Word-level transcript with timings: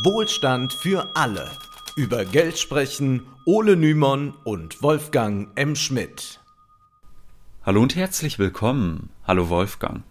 Wohlstand 0.00 0.72
für 0.72 1.14
alle. 1.14 1.50
Über 1.96 2.24
Geld 2.24 2.58
sprechen 2.58 3.26
Ole 3.44 3.76
Nymon 3.76 4.32
und 4.42 4.82
Wolfgang 4.82 5.50
M. 5.54 5.76
Schmidt. 5.76 6.40
Hallo 7.62 7.82
und 7.82 7.94
herzlich 7.94 8.38
willkommen. 8.38 9.10
Hallo 9.26 9.50
Wolfgang. 9.50 10.02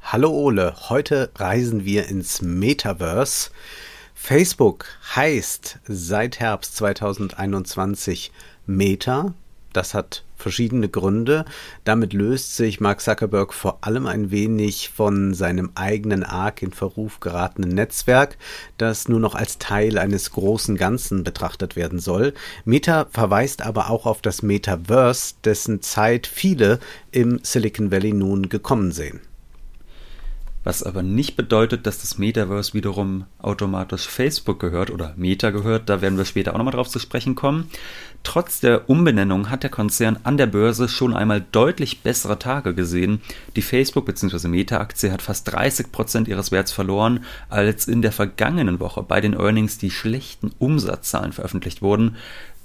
Hallo 0.00 0.30
Ole, 0.30 0.72
heute 0.88 1.32
reisen 1.34 1.84
wir 1.84 2.06
ins 2.06 2.42
Metaverse. 2.42 3.50
Facebook 4.14 4.86
heißt 5.16 5.80
seit 5.88 6.38
Herbst 6.38 6.76
2021 6.76 8.30
Meta. 8.66 9.34
Das 9.78 9.94
hat 9.94 10.24
verschiedene 10.34 10.88
Gründe. 10.88 11.44
Damit 11.84 12.12
löst 12.12 12.56
sich 12.56 12.80
Mark 12.80 13.00
Zuckerberg 13.00 13.54
vor 13.54 13.78
allem 13.82 14.08
ein 14.08 14.32
wenig 14.32 14.88
von 14.88 15.34
seinem 15.34 15.70
eigenen 15.76 16.24
arg 16.24 16.62
in 16.62 16.72
Verruf 16.72 17.20
geratenen 17.20 17.76
Netzwerk, 17.76 18.38
das 18.76 19.06
nur 19.06 19.20
noch 19.20 19.36
als 19.36 19.58
Teil 19.58 19.96
eines 19.96 20.32
großen 20.32 20.76
Ganzen 20.76 21.22
betrachtet 21.22 21.76
werden 21.76 22.00
soll. 22.00 22.34
Meta 22.64 23.06
verweist 23.12 23.62
aber 23.62 23.88
auch 23.88 24.04
auf 24.04 24.20
das 24.20 24.42
Metaverse, 24.42 25.34
dessen 25.44 25.80
Zeit 25.80 26.26
viele 26.26 26.80
im 27.12 27.38
Silicon 27.44 27.92
Valley 27.92 28.14
nun 28.14 28.48
gekommen 28.48 28.90
sehen 28.90 29.20
was 30.68 30.82
aber 30.82 31.02
nicht 31.02 31.34
bedeutet, 31.34 31.86
dass 31.86 32.02
das 32.02 32.18
Metaverse 32.18 32.74
wiederum 32.74 33.24
automatisch 33.38 34.06
Facebook 34.06 34.60
gehört 34.60 34.90
oder 34.90 35.14
Meta 35.16 35.48
gehört, 35.48 35.88
da 35.88 36.02
werden 36.02 36.18
wir 36.18 36.26
später 36.26 36.52
auch 36.52 36.58
nochmal 36.58 36.74
drauf 36.74 36.90
zu 36.90 36.98
sprechen 36.98 37.34
kommen. 37.34 37.70
Trotz 38.22 38.60
der 38.60 38.90
Umbenennung 38.90 39.48
hat 39.48 39.62
der 39.62 39.70
Konzern 39.70 40.18
an 40.24 40.36
der 40.36 40.44
Börse 40.44 40.90
schon 40.90 41.16
einmal 41.16 41.42
deutlich 41.52 42.02
bessere 42.02 42.38
Tage 42.38 42.74
gesehen. 42.74 43.22
Die 43.56 43.62
Facebook- 43.62 44.04
bzw. 44.04 44.46
Meta-Aktie 44.48 45.10
hat 45.10 45.22
fast 45.22 45.48
30% 45.48 46.28
ihres 46.28 46.52
Werts 46.52 46.70
verloren, 46.70 47.24
als 47.48 47.88
in 47.88 48.02
der 48.02 48.12
vergangenen 48.12 48.78
Woche 48.78 49.02
bei 49.02 49.22
den 49.22 49.32
Earnings 49.32 49.78
die 49.78 49.90
schlechten 49.90 50.50
Umsatzzahlen 50.58 51.32
veröffentlicht 51.32 51.80
wurden. 51.80 52.16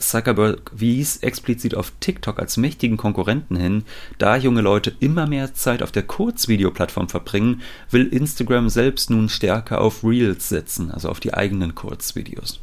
Zuckerberg 0.09 0.72
wies 0.73 1.18
explizit 1.18 1.76
auf 1.76 1.92
TikTok 2.00 2.40
als 2.40 2.58
mächtigen 2.58 2.98
Konkurrenten 2.98 3.56
hin. 3.56 3.84
Da 4.18 4.36
junge 4.38 4.62
Leute 4.62 4.96
immer 5.00 5.28
mehr 5.28 5.54
Zeit 5.54 5.82
auf 5.82 5.92
der 5.92 6.04
Kurzvideoplattform 6.04 7.09
verbringen, 7.09 7.62
will 7.90 8.08
Instagram 8.08 8.70
selbst 8.70 9.09
nun 9.09 9.30
stärker 9.30 9.81
auf 9.81 10.04
Reels 10.04 10.50
setzen, 10.50 10.92
also 10.92 11.09
auf 11.09 11.20
die 11.20 11.34
eigenen 11.34 11.76
Kurzvideos. 11.76 12.59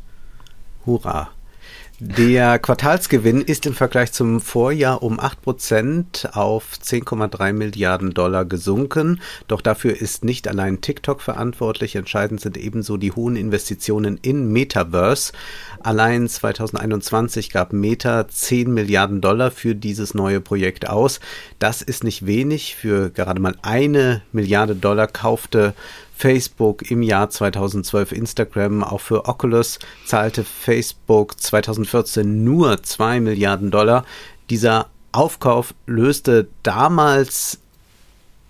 Hurra! 0.87 1.31
Der 2.03 2.59
Quartalsgewinn 2.59 3.43
ist 3.43 3.67
im 3.67 3.75
Vergleich 3.75 4.11
zum 4.13 4.41
Vorjahr 4.41 5.03
um 5.03 5.21
8% 5.21 6.33
auf 6.33 6.79
10,3 6.83 7.53
Milliarden 7.53 8.15
Dollar 8.15 8.47
gesunken. 8.47 9.21
Doch 9.49 9.61
dafür 9.61 10.01
ist 10.01 10.25
nicht 10.25 10.49
allein 10.49 10.81
TikTok 10.81 11.21
verantwortlich. 11.21 11.97
Entscheidend 11.97 12.41
sind 12.41 12.57
ebenso 12.57 12.97
die 12.97 13.13
hohen 13.13 13.37
Investitionen 13.37 14.19
in 14.23 14.51
Metaverse. 14.51 15.35
Allein 15.83 16.27
2021 16.27 17.51
gab 17.51 17.75
Meta 17.75 18.27
10 18.27 18.73
Milliarden 18.73 19.21
Dollar 19.21 19.51
für 19.51 19.75
dieses 19.75 20.15
neue 20.15 20.41
Projekt 20.41 20.89
aus. 20.89 21.21
Das 21.59 21.83
ist 21.83 22.03
nicht 22.03 22.25
wenig. 22.25 22.77
Für 22.77 23.11
gerade 23.11 23.43
mal 23.43 23.57
eine 23.61 24.23
Milliarde 24.33 24.75
Dollar 24.75 25.07
kaufte 25.07 25.75
Facebook 26.21 26.91
im 26.91 27.03
Jahr 27.03 27.31
2012 27.31 28.13
Instagram. 28.13 28.85
Auch 28.85 29.01
für 29.01 29.27
Oculus 29.27 29.79
zahlte 30.05 30.45
Facebook 30.45 31.41
2014 31.41 32.45
nur 32.45 32.83
2 32.83 33.21
Milliarden 33.21 33.71
Dollar. 33.71 34.05
Dieser 34.51 34.89
Aufkauf 35.13 35.75
löste 35.87 36.49
damals 36.63 37.61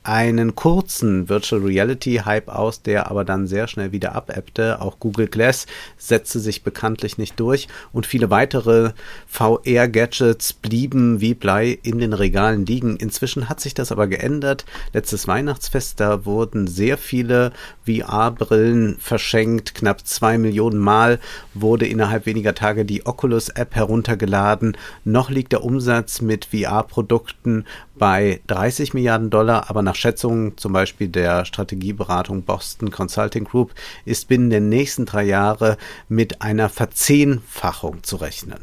einen 0.03 0.55
kurzen 0.55 1.29
Virtual 1.29 1.63
Reality 1.63 2.23
Hype 2.25 2.49
aus, 2.49 2.83
der 2.83 3.11
aber 3.11 3.25
dann 3.25 3.47
sehr 3.47 3.69
schnell 3.69 3.93
wieder 3.93 4.15
abebbte. 4.15 4.81
Auch 4.81 4.99
Google 4.99 5.29
Glass 5.29 5.67
setzte 5.99 6.41
sich 6.41 6.63
bekanntlich 6.63 7.19
nicht 7.19 7.39
durch 7.39 7.69
und 7.93 8.07
viele 8.07 8.31
weitere 8.31 8.93
VR 9.27 9.89
Gadgets 9.89 10.55
blieben 10.55 11.21
wie 11.21 11.35
Blei 11.35 11.79
in 11.83 11.99
den 11.99 12.15
Regalen 12.15 12.65
liegen. 12.65 12.97
Inzwischen 12.97 13.49
hat 13.49 13.61
sich 13.61 13.75
das 13.75 13.93
aber 13.93 14.07
geändert. 14.07 14.65
Letztes 14.93 15.29
Weihnachtsfest, 15.29 16.01
da 16.01 16.25
wurden 16.25 16.67
sehr 16.67 16.97
viele 16.97 17.53
VR-Brillen 17.85 18.97
verschenkt. 18.99 19.75
Knapp 19.75 20.07
zwei 20.07 20.39
Millionen 20.39 20.79
Mal 20.79 21.21
wurde 21.53 21.87
innerhalb 21.87 22.27
weniger 22.27 22.55
Tage 22.55 22.85
die 22.85 23.05
Oculus 23.05 23.51
App 23.51 23.75
heruntergeladen. 23.75 24.77
Noch 25.05 25.31
liegt 25.31 25.53
der 25.53 25.63
Umsatz 25.63 26.21
mit 26.21 26.47
VR-Produkten 26.47 27.65
bei 28.01 28.41
30 28.47 28.95
Milliarden 28.95 29.29
Dollar, 29.29 29.69
aber 29.69 29.83
nach 29.83 29.95
Schätzungen 29.95 30.57
zum 30.57 30.73
Beispiel 30.73 31.09
der 31.09 31.45
Strategieberatung 31.45 32.45
Boston 32.45 32.91
Consulting 32.91 33.45
Group 33.45 33.75
ist 34.07 34.27
binnen 34.27 34.49
der 34.49 34.63
nächsten 34.63 35.05
drei 35.05 35.23
Jahre 35.25 35.77
mit 36.09 36.41
einer 36.41 36.71
Verzehnfachung 36.71 38.03
zu 38.03 38.17
rechnen. 38.17 38.61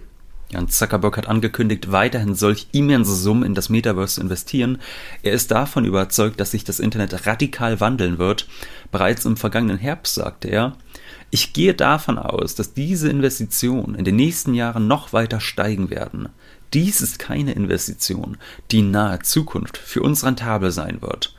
Ja, 0.50 0.60
und 0.60 0.74
Zuckerberg 0.74 1.18
hat 1.18 1.28
angekündigt, 1.28 1.92
weiterhin 1.92 2.34
solch 2.34 2.68
immense 2.72 3.14
Summen 3.14 3.44
in 3.44 3.54
das 3.54 3.70
Metaverse 3.70 4.16
zu 4.16 4.22
investieren. 4.22 4.80
Er 5.22 5.34
ist 5.34 5.52
davon 5.52 5.86
überzeugt, 5.86 6.40
dass 6.40 6.52
sich 6.52 6.64
das 6.64 6.80
Internet 6.80 7.28
radikal 7.28 7.80
wandeln 7.80 8.18
wird. 8.18 8.48
Bereits 8.92 9.26
im 9.26 9.38
vergangenen 9.38 9.78
Herbst 9.78 10.16
sagte 10.16 10.48
er, 10.48 10.76
ich 11.30 11.54
gehe 11.54 11.76
davon 11.76 12.18
aus, 12.18 12.56
dass 12.56 12.74
diese 12.74 13.10
Investitionen 13.10 13.94
in 13.94 14.06
den 14.06 14.16
nächsten 14.16 14.56
Jahren 14.56 14.88
noch 14.88 15.14
weiter 15.14 15.42
steigen 15.42 15.92
werden. 15.92 16.30
Dies 16.74 17.02
ist 17.02 17.20
keine 17.20 17.54
Investition, 17.54 18.38
die 18.72 18.80
in 18.80 18.92
naher 18.92 19.22
Zukunft 19.22 19.78
für 19.78 20.02
uns 20.02 20.26
rentabel 20.26 20.72
sein 20.72 21.02
wird. 21.02 21.34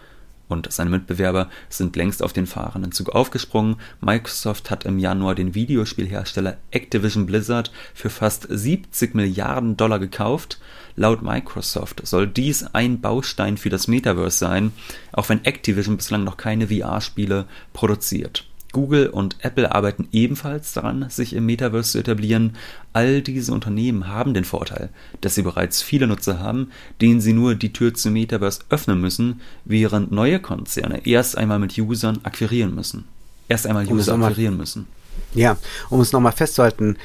Und 0.49 0.73
seine 0.73 0.89
Mitbewerber 0.89 1.51
sind 1.69 1.95
längst 1.95 2.23
auf 2.23 2.33
den 2.33 2.47
fahrenden 2.47 2.93
Zug 2.93 3.11
aufgesprungen. 3.11 3.77
Microsoft 4.01 4.71
hat 4.71 4.87
im 4.87 4.99
Januar 4.99 5.35
den 5.35 5.55
Videospielhersteller 5.55 6.57
Activision 6.71 7.27
Blizzard 7.27 7.71
für 7.93 8.09
fast 8.09 8.47
70 8.49 9.15
Milliarden 9.15 9.77
Dollar 9.77 9.99
gekauft. 9.99 10.59
Laut 10.97 11.23
Microsoft 11.23 12.07
soll 12.07 12.27
dies 12.27 12.65
ein 12.73 13.03
Baustein 13.03 13.59
für 13.59 13.69
das 13.69 13.89
Metaverse 13.89 14.39
sein, 14.39 14.73
auch 15.13 15.29
wenn 15.29 15.45
Activision 15.45 15.99
bislang 15.99 16.25
noch 16.25 16.39
keine 16.39 16.69
VR-Spiele 16.69 17.47
produziert. 17.75 18.47
Google 18.79 19.09
und 19.09 19.39
Apple 19.41 19.75
arbeiten 19.75 20.07
ebenfalls 20.13 20.73
daran, 20.73 21.11
sich 21.11 21.33
im 21.33 21.47
Metaverse 21.47 21.91
zu 21.91 21.99
etablieren. 21.99 22.55
All 22.93 23.23
diese 23.23 23.53
Unternehmen 23.53 24.07
haben 24.07 24.35
den 24.35 24.45
Vorteil, 24.45 24.91
dass 25.21 25.35
sie 25.35 25.43
bereits 25.43 25.83
viele 25.83 26.07
Nutzer 26.07 26.39
haben, 26.39 26.71
denen 27.01 27.21
sie 27.21 27.33
nur 27.33 27.57
die 27.57 27.73
Tür 27.73 27.93
zum 27.93 28.13
Metaverse 28.13 28.61
öffnen 28.71 29.01
müssen, 29.01 29.41
während 29.65 30.13
neue 30.13 30.39
Konzerne 30.39 31.05
erst 31.09 31.37
einmal 31.37 31.59
mit 31.59 31.77
Usern 31.77 32.21
akquirieren 32.23 32.73
müssen. 32.73 33.05
Erst 33.49 33.67
einmal 33.67 33.85
um 33.89 33.99
User 33.99 34.15
akquirieren 34.15 34.57
müssen. 34.57 34.87
Ja, 35.35 35.57
um 35.91 36.01
es 36.01 36.13
nochmal 36.13 36.31
festzuhalten, 36.31 36.99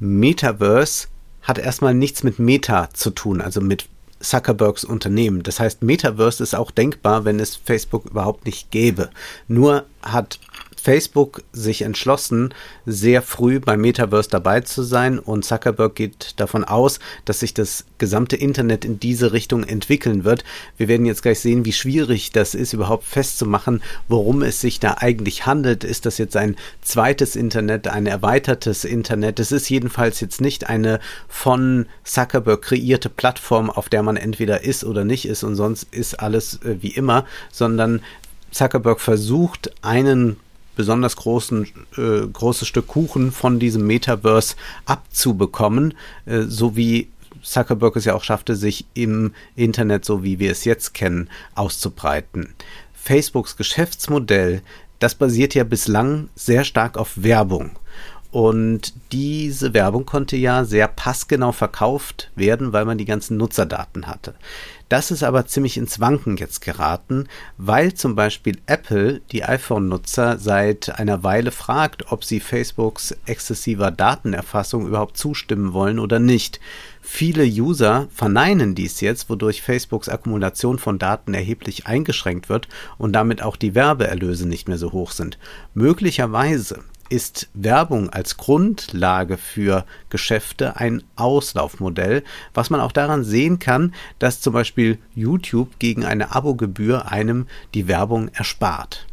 Metaverse 0.00 1.08
hat 1.40 1.56
erstmal 1.56 1.94
nichts 1.94 2.22
mit 2.22 2.38
Meta 2.38 2.90
zu 2.92 3.08
tun, 3.08 3.40
also 3.40 3.62
mit 3.62 3.88
Zuckerbergs 4.20 4.84
Unternehmen. 4.84 5.42
Das 5.42 5.58
heißt, 5.58 5.82
Metaverse 5.82 6.42
ist 6.42 6.54
auch 6.54 6.70
denkbar, 6.70 7.24
wenn 7.24 7.40
es 7.40 7.56
Facebook 7.56 8.04
überhaupt 8.04 8.44
nicht 8.44 8.70
gäbe. 8.70 9.08
Nur 9.48 9.86
hat 10.02 10.38
Facebook 10.84 11.42
sich 11.50 11.80
entschlossen, 11.80 12.52
sehr 12.84 13.22
früh 13.22 13.58
beim 13.58 13.80
Metaverse 13.80 14.28
dabei 14.28 14.60
zu 14.60 14.82
sein 14.82 15.18
und 15.18 15.42
Zuckerberg 15.42 15.94
geht 15.94 16.34
davon 16.36 16.62
aus, 16.62 16.98
dass 17.24 17.40
sich 17.40 17.54
das 17.54 17.86
gesamte 17.96 18.36
Internet 18.36 18.84
in 18.84 19.00
diese 19.00 19.32
Richtung 19.32 19.64
entwickeln 19.64 20.24
wird. 20.24 20.44
Wir 20.76 20.86
werden 20.86 21.06
jetzt 21.06 21.22
gleich 21.22 21.40
sehen, 21.40 21.64
wie 21.64 21.72
schwierig 21.72 22.32
das 22.32 22.54
ist, 22.54 22.74
überhaupt 22.74 23.04
festzumachen, 23.04 23.82
worum 24.08 24.42
es 24.42 24.60
sich 24.60 24.78
da 24.78 24.96
eigentlich 24.98 25.46
handelt. 25.46 25.84
Ist 25.84 26.04
das 26.04 26.18
jetzt 26.18 26.36
ein 26.36 26.54
zweites 26.82 27.34
Internet, 27.34 27.88
ein 27.88 28.04
erweitertes 28.04 28.84
Internet? 28.84 29.40
Es 29.40 29.52
ist 29.52 29.70
jedenfalls 29.70 30.20
jetzt 30.20 30.42
nicht 30.42 30.68
eine 30.68 31.00
von 31.28 31.86
Zuckerberg 32.02 32.60
kreierte 32.60 33.08
Plattform, 33.08 33.70
auf 33.70 33.88
der 33.88 34.02
man 34.02 34.18
entweder 34.18 34.62
ist 34.64 34.84
oder 34.84 35.06
nicht 35.06 35.26
ist 35.26 35.44
und 35.44 35.56
sonst 35.56 35.86
ist 35.92 36.20
alles 36.20 36.60
äh, 36.62 36.82
wie 36.82 36.90
immer, 36.90 37.24
sondern 37.50 38.02
Zuckerberg 38.50 39.00
versucht, 39.00 39.72
einen 39.80 40.36
besonders 40.76 41.16
großen, 41.16 41.66
äh, 41.96 42.26
großes 42.32 42.68
Stück 42.68 42.86
Kuchen 42.88 43.32
von 43.32 43.58
diesem 43.58 43.86
Metaverse 43.86 44.56
abzubekommen, 44.86 45.94
äh, 46.26 46.42
so 46.42 46.76
wie 46.76 47.08
Zuckerberg 47.42 47.96
es 47.96 48.04
ja 48.06 48.14
auch 48.14 48.24
schaffte, 48.24 48.56
sich 48.56 48.86
im 48.94 49.32
Internet, 49.54 50.04
so 50.04 50.22
wie 50.22 50.38
wir 50.38 50.50
es 50.50 50.64
jetzt 50.64 50.94
kennen, 50.94 51.28
auszubreiten. 51.54 52.54
Facebooks 52.94 53.56
Geschäftsmodell, 53.56 54.62
das 54.98 55.14
basiert 55.14 55.54
ja 55.54 55.64
bislang 55.64 56.28
sehr 56.34 56.64
stark 56.64 56.96
auf 56.96 57.22
Werbung. 57.22 57.72
Und 58.34 58.94
diese 59.12 59.74
Werbung 59.74 60.06
konnte 60.06 60.36
ja 60.36 60.64
sehr 60.64 60.88
passgenau 60.88 61.52
verkauft 61.52 62.32
werden, 62.34 62.72
weil 62.72 62.84
man 62.84 62.98
die 62.98 63.04
ganzen 63.04 63.36
Nutzerdaten 63.36 64.08
hatte. 64.08 64.34
Das 64.88 65.12
ist 65.12 65.22
aber 65.22 65.46
ziemlich 65.46 65.76
ins 65.76 66.00
Wanken 66.00 66.36
jetzt 66.36 66.60
geraten, 66.60 67.28
weil 67.58 67.94
zum 67.94 68.16
Beispiel 68.16 68.58
Apple 68.66 69.20
die 69.30 69.44
iPhone-Nutzer 69.44 70.38
seit 70.38 70.98
einer 70.98 71.22
Weile 71.22 71.52
fragt, 71.52 72.10
ob 72.10 72.24
sie 72.24 72.40
Facebooks 72.40 73.14
exzessiver 73.24 73.92
Datenerfassung 73.92 74.88
überhaupt 74.88 75.16
zustimmen 75.16 75.72
wollen 75.72 76.00
oder 76.00 76.18
nicht. 76.18 76.58
Viele 77.00 77.44
User 77.44 78.08
verneinen 78.12 78.74
dies 78.74 79.00
jetzt, 79.00 79.30
wodurch 79.30 79.62
Facebooks 79.62 80.08
Akkumulation 80.08 80.80
von 80.80 80.98
Daten 80.98 81.34
erheblich 81.34 81.86
eingeschränkt 81.86 82.48
wird 82.48 82.66
und 82.98 83.12
damit 83.12 83.42
auch 83.44 83.54
die 83.54 83.76
Werbeerlöse 83.76 84.48
nicht 84.48 84.66
mehr 84.66 84.78
so 84.78 84.90
hoch 84.90 85.12
sind. 85.12 85.38
Möglicherweise 85.72 86.82
ist 87.08 87.48
Werbung 87.54 88.10
als 88.10 88.36
Grundlage 88.36 89.36
für 89.36 89.84
Geschäfte 90.10 90.76
ein 90.76 91.02
Auslaufmodell, 91.16 92.24
was 92.52 92.70
man 92.70 92.80
auch 92.80 92.92
daran 92.92 93.24
sehen 93.24 93.58
kann, 93.58 93.94
dass 94.18 94.40
zum 94.40 94.52
Beispiel 94.52 94.98
YouTube 95.14 95.78
gegen 95.78 96.04
eine 96.04 96.34
Abogebühr 96.34 97.10
einem 97.10 97.46
die 97.74 97.88
Werbung 97.88 98.28
erspart. 98.28 99.06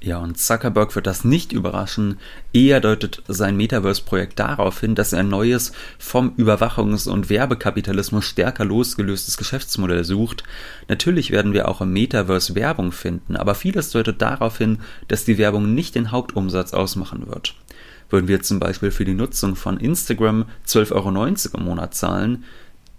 Ja, 0.00 0.18
und 0.18 0.38
Zuckerberg 0.38 0.94
wird 0.94 1.08
das 1.08 1.24
nicht 1.24 1.52
überraschen. 1.52 2.18
Eher 2.52 2.80
deutet 2.80 3.22
sein 3.26 3.56
Metaverse-Projekt 3.56 4.38
darauf 4.38 4.78
hin, 4.78 4.94
dass 4.94 5.12
er 5.12 5.20
ein 5.20 5.28
neues, 5.28 5.72
vom 5.98 6.30
Überwachungs- 6.36 7.08
und 7.08 7.30
Werbekapitalismus 7.30 8.24
stärker 8.24 8.64
losgelöstes 8.64 9.36
Geschäftsmodell 9.36 10.04
sucht. 10.04 10.44
Natürlich 10.86 11.32
werden 11.32 11.52
wir 11.52 11.66
auch 11.66 11.80
im 11.80 11.92
Metaverse 11.92 12.54
Werbung 12.54 12.92
finden, 12.92 13.36
aber 13.36 13.56
vieles 13.56 13.90
deutet 13.90 14.22
darauf 14.22 14.58
hin, 14.58 14.78
dass 15.08 15.24
die 15.24 15.36
Werbung 15.36 15.74
nicht 15.74 15.96
den 15.96 16.12
Hauptumsatz 16.12 16.74
ausmachen 16.74 17.26
wird. 17.26 17.56
Würden 18.08 18.28
wir 18.28 18.40
zum 18.40 18.60
Beispiel 18.60 18.92
für 18.92 19.04
die 19.04 19.14
Nutzung 19.14 19.56
von 19.56 19.78
Instagram 19.78 20.44
12,90 20.66 20.92
Euro 20.92 21.58
im 21.58 21.64
Monat 21.64 21.94
zahlen, 21.94 22.44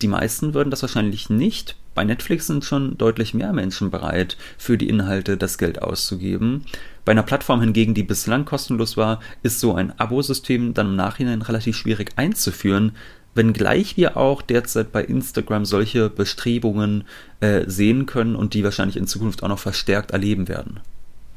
die 0.02 0.08
meisten 0.08 0.54
würden 0.54 0.70
das 0.70 0.82
wahrscheinlich 0.82 1.30
nicht. 1.30 1.76
Bei 1.96 2.04
Netflix 2.04 2.48
sind 2.48 2.64
schon 2.64 2.98
deutlich 2.98 3.34
mehr 3.34 3.52
Menschen 3.52 3.92
bereit, 3.92 4.38
für 4.58 4.78
die 4.78 4.90
Inhalte 4.90 5.38
das 5.38 5.58
Geld 5.58 5.82
auszugeben. 5.82 6.66
Bei 7.04 7.12
einer 7.12 7.24
Plattform 7.24 7.62
hingegen, 7.62 7.94
die 7.94 8.04
bislang 8.04 8.46
kostenlos 8.46 8.96
war, 8.96 9.20
ist 9.44 9.60
so 9.60 9.74
ein 9.74 9.98
Abosystem 10.00 10.74
dann 10.74 10.88
im 10.88 10.96
Nachhinein 10.96 11.42
relativ 11.42 11.76
schwierig 11.76 12.12
einzuführen, 12.16 12.94
wenngleich 13.36 13.98
wir 13.98 14.18
auch 14.18 14.42
derzeit 14.42 14.92
bei 14.92 15.04
Instagram 15.04 15.66
solche 15.66 16.10
Bestrebungen 16.10 17.06
äh, 17.40 17.64
sehen 17.68 18.06
können 18.06 18.36
und 18.36 18.54
die 18.54 18.64
wahrscheinlich 18.64 18.98
in 18.98 19.08
Zukunft 19.08 19.44
auch 19.44 19.50
noch 19.50 19.60
verstärkt 19.60 20.12
erleben 20.12 20.48
werden. 20.48 20.80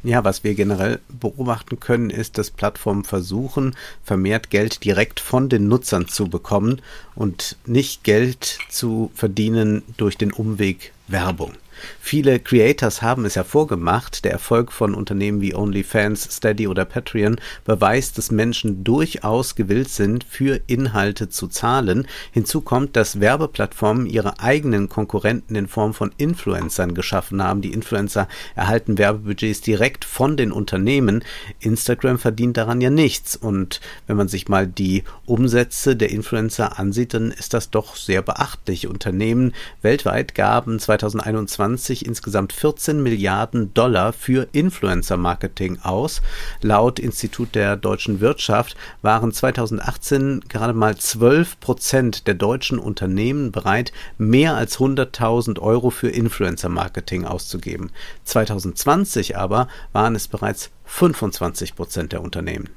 Ja, 0.05 0.25
was 0.25 0.43
wir 0.43 0.55
generell 0.55 0.99
beobachten 1.09 1.79
können, 1.79 2.11
ist, 2.11 2.37
dass 2.37 2.51
Plattformen 2.51 3.05
versuchen, 3.05 3.77
vermehrt 4.03 4.51
Geld 4.51 4.85
direkt 4.85 5.21
von 5.21 5.49
den 5.49 5.69
Nutzern 5.69 6.09
zu 6.09 6.29
bekommen 6.29 6.83
und 7.15 7.57
nicht 7.67 8.03
Geld 8.03 8.59
zu 8.69 9.13
verdienen 9.15 9.83
durch 9.97 10.19
den 10.19 10.33
Umweg 10.33 10.93
Werbung. 11.07 11.53
Viele 12.01 12.41
Creators 12.41 13.03
haben 13.03 13.25
es 13.25 13.35
ja 13.35 13.45
vorgemacht. 13.45 14.25
Der 14.25 14.33
Erfolg 14.33 14.73
von 14.73 14.95
Unternehmen 14.95 15.41
wie 15.41 15.55
OnlyFans, 15.55 16.29
Steady 16.31 16.67
oder 16.69 16.85
Patreon 16.85 17.37
beweist, 17.65 18.19
dass 18.19 18.31
Menschen 18.31 18.85
durchaus 18.85 19.55
gewillt 19.55 19.89
sind, 19.89 20.25
für 20.25 20.61
Inhalte 20.67 21.29
zu 21.29 21.49
zahlen. 21.49 22.07
Hinzu 22.33 22.61
kommt, 22.61 22.97
dass 22.97 23.21
Werbeplattformen 23.21 24.07
ihre 24.07 24.41
eigenen 24.41 24.89
Konkurrenten 24.89 25.55
in 25.55 25.69
Form 25.69 25.95
von 25.95 26.13
Influencern 26.17 26.95
geschaffen 26.95 27.43
haben. 27.43 27.63
Die 27.63 27.73
Influencer 27.73 28.29
erhalten 28.55 28.99
Werbebudgets 28.99 29.61
direkt 29.61 30.05
von 30.05 30.37
den 30.37 30.53
Unternehmen. 30.53 31.25
Instagram 31.61 32.19
verdient 32.19 32.57
daran 32.57 32.81
ja 32.81 32.91
nichts. 32.91 33.37
Und 33.37 33.81
wenn 34.07 34.17
man 34.17 34.29
sich 34.29 34.49
mal 34.49 34.67
die 34.67 35.05
Umsätze 35.27 35.97
der 35.97 36.11
Influencer 36.11 36.79
ansieht, 36.79 37.15
dann 37.15 37.31
ist 37.31 37.55
das 37.55 37.71
doch 37.71 37.97
sehr 37.97 38.23
beachtlich. 38.23 38.87
Unternehmen 38.87 39.53
weltweit 39.83 40.35
gaben 40.35 40.79
2021 40.79 41.72
2020 41.77 42.07
insgesamt 42.07 42.53
14 42.53 43.03
Milliarden 43.03 43.73
Dollar 43.75 44.13
für 44.13 44.49
Influencer-Marketing 44.53 45.81
aus. 45.83 46.23
Laut 46.61 46.99
Institut 46.99 47.55
der 47.55 47.77
deutschen 47.77 48.21
Wirtschaft 48.21 48.77
waren 49.03 49.33
2018 49.33 50.45
gerade 50.49 50.73
mal 50.73 50.97
12 50.97 51.61
Prozent 51.61 52.27
der 52.27 52.35
deutschen 52.35 52.79
Unternehmen 52.79 53.53
bereit, 53.53 53.93
mehr 54.19 54.57
als 54.57 54.79
100.000 54.79 55.59
Euro 55.61 55.91
für 55.91 56.09
Influencer-Marketing 56.09 57.25
auszugeben. 57.25 57.91
2020 58.25 59.37
aber 59.37 59.69
waren 59.93 60.15
es 60.15 60.29
bereits 60.29 60.71
25 60.85 61.75
Prozent 61.75 62.13
der 62.13 62.23
Unternehmen. 62.23 62.69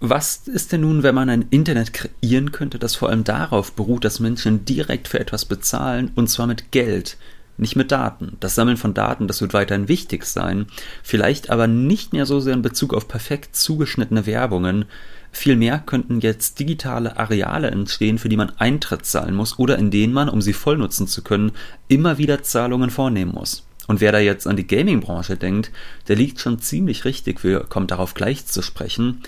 Was 0.00 0.46
ist 0.46 0.72
denn 0.72 0.82
nun, 0.82 1.02
wenn 1.02 1.14
man 1.14 1.30
ein 1.30 1.46
Internet 1.48 1.94
kreieren 1.94 2.52
könnte, 2.52 2.78
das 2.78 2.94
vor 2.94 3.08
allem 3.08 3.24
darauf 3.24 3.72
beruht, 3.72 4.04
dass 4.04 4.20
Menschen 4.20 4.66
direkt 4.66 5.08
für 5.08 5.18
etwas 5.18 5.46
bezahlen, 5.46 6.12
und 6.14 6.28
zwar 6.28 6.46
mit 6.46 6.70
Geld? 6.70 7.16
Nicht 7.58 7.76
mit 7.76 7.92
Daten. 7.92 8.36
Das 8.40 8.54
Sammeln 8.54 8.76
von 8.76 8.94
Daten, 8.94 9.28
das 9.28 9.40
wird 9.40 9.54
weiterhin 9.54 9.88
wichtig 9.88 10.24
sein, 10.24 10.66
vielleicht 11.02 11.50
aber 11.50 11.66
nicht 11.66 12.12
mehr 12.12 12.26
so 12.26 12.40
sehr 12.40 12.54
in 12.54 12.62
Bezug 12.62 12.94
auf 12.94 13.08
perfekt 13.08 13.56
zugeschnittene 13.56 14.26
Werbungen. 14.26 14.84
Vielmehr 15.32 15.78
könnten 15.78 16.20
jetzt 16.20 16.58
digitale 16.58 17.18
Areale 17.18 17.70
entstehen, 17.70 18.18
für 18.18 18.28
die 18.28 18.36
man 18.38 18.52
Eintritt 18.58 19.04
zahlen 19.04 19.34
muss 19.34 19.58
oder 19.58 19.78
in 19.78 19.90
denen 19.90 20.12
man, 20.12 20.28
um 20.28 20.40
sie 20.40 20.54
voll 20.54 20.78
nutzen 20.78 21.06
zu 21.06 21.22
können, 21.22 21.52
immer 21.88 22.18
wieder 22.18 22.42
Zahlungen 22.42 22.90
vornehmen 22.90 23.32
muss. 23.32 23.66
Und 23.86 24.00
wer 24.00 24.12
da 24.12 24.18
jetzt 24.18 24.46
an 24.46 24.56
die 24.56 24.66
Gaming-Branche 24.66 25.36
denkt, 25.36 25.70
der 26.08 26.16
liegt 26.16 26.40
schon 26.40 26.58
ziemlich 26.58 27.04
richtig, 27.04 27.44
wir 27.44 27.60
kommen 27.60 27.86
darauf 27.86 28.14
gleich 28.14 28.46
zu 28.46 28.62
sprechen. 28.62 29.22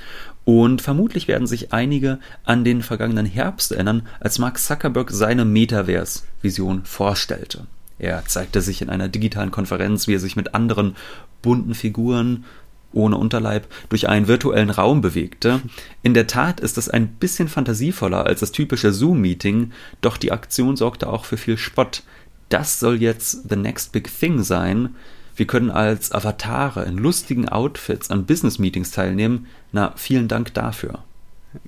Und 0.44 0.80
vermutlich 0.80 1.28
werden 1.28 1.46
sich 1.46 1.72
einige 1.72 2.18
an 2.44 2.64
den 2.64 2.82
vergangenen 2.82 3.26
Herbst 3.26 3.70
erinnern, 3.70 4.08
als 4.18 4.38
Mark 4.38 4.58
Zuckerberg 4.58 5.10
seine 5.10 5.44
Metaverse-Vision 5.44 6.84
vorstellte. 6.84 7.66
Er 7.98 8.24
zeigte 8.26 8.60
sich 8.60 8.82
in 8.82 8.90
einer 8.90 9.08
digitalen 9.08 9.50
Konferenz, 9.50 10.06
wie 10.06 10.14
er 10.14 10.20
sich 10.20 10.36
mit 10.36 10.54
anderen 10.54 10.96
bunten 11.42 11.74
Figuren 11.74 12.44
ohne 12.92 13.16
Unterleib 13.16 13.66
durch 13.88 14.08
einen 14.08 14.28
virtuellen 14.28 14.70
Raum 14.70 15.00
bewegte. 15.00 15.60
In 16.02 16.14
der 16.14 16.26
Tat 16.26 16.60
ist 16.60 16.78
es 16.78 16.88
ein 16.88 17.08
bisschen 17.08 17.48
fantasievoller 17.48 18.24
als 18.24 18.40
das 18.40 18.52
typische 18.52 18.92
Zoom-Meeting, 18.92 19.72
doch 20.00 20.16
die 20.16 20.32
Aktion 20.32 20.76
sorgte 20.76 21.08
auch 21.08 21.24
für 21.24 21.36
viel 21.36 21.58
Spott. 21.58 22.02
Das 22.48 22.80
soll 22.80 23.02
jetzt 23.02 23.50
the 23.50 23.56
next 23.56 23.92
big 23.92 24.08
thing 24.18 24.42
sein. 24.42 24.94
Wir 25.36 25.46
können 25.46 25.70
als 25.70 26.12
Avatare 26.12 26.84
in 26.84 26.96
lustigen 26.96 27.48
Outfits 27.48 28.10
an 28.10 28.26
Business-Meetings 28.26 28.90
teilnehmen. 28.90 29.46
Na, 29.70 29.92
vielen 29.96 30.26
Dank 30.26 30.54
dafür. 30.54 31.04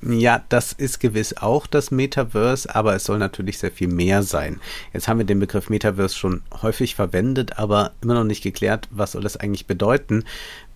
Ja, 0.02 0.44
das 0.48 0.72
ist 0.72 1.00
gewiss 1.00 1.36
auch 1.36 1.66
das 1.66 1.90
Metaverse, 1.90 2.74
aber 2.74 2.94
es 2.94 3.04
soll 3.04 3.18
natürlich 3.18 3.58
sehr 3.58 3.70
viel 3.70 3.88
mehr 3.88 4.22
sein. 4.22 4.60
Jetzt 4.92 5.08
haben 5.08 5.18
wir 5.18 5.26
den 5.26 5.40
Begriff 5.40 5.68
Metaverse 5.68 6.16
schon 6.16 6.42
häufig 6.62 6.94
verwendet, 6.94 7.58
aber 7.58 7.92
immer 8.02 8.14
noch 8.14 8.24
nicht 8.24 8.42
geklärt, 8.42 8.88
was 8.90 9.12
soll 9.12 9.22
das 9.22 9.36
eigentlich 9.36 9.66
bedeuten. 9.66 10.24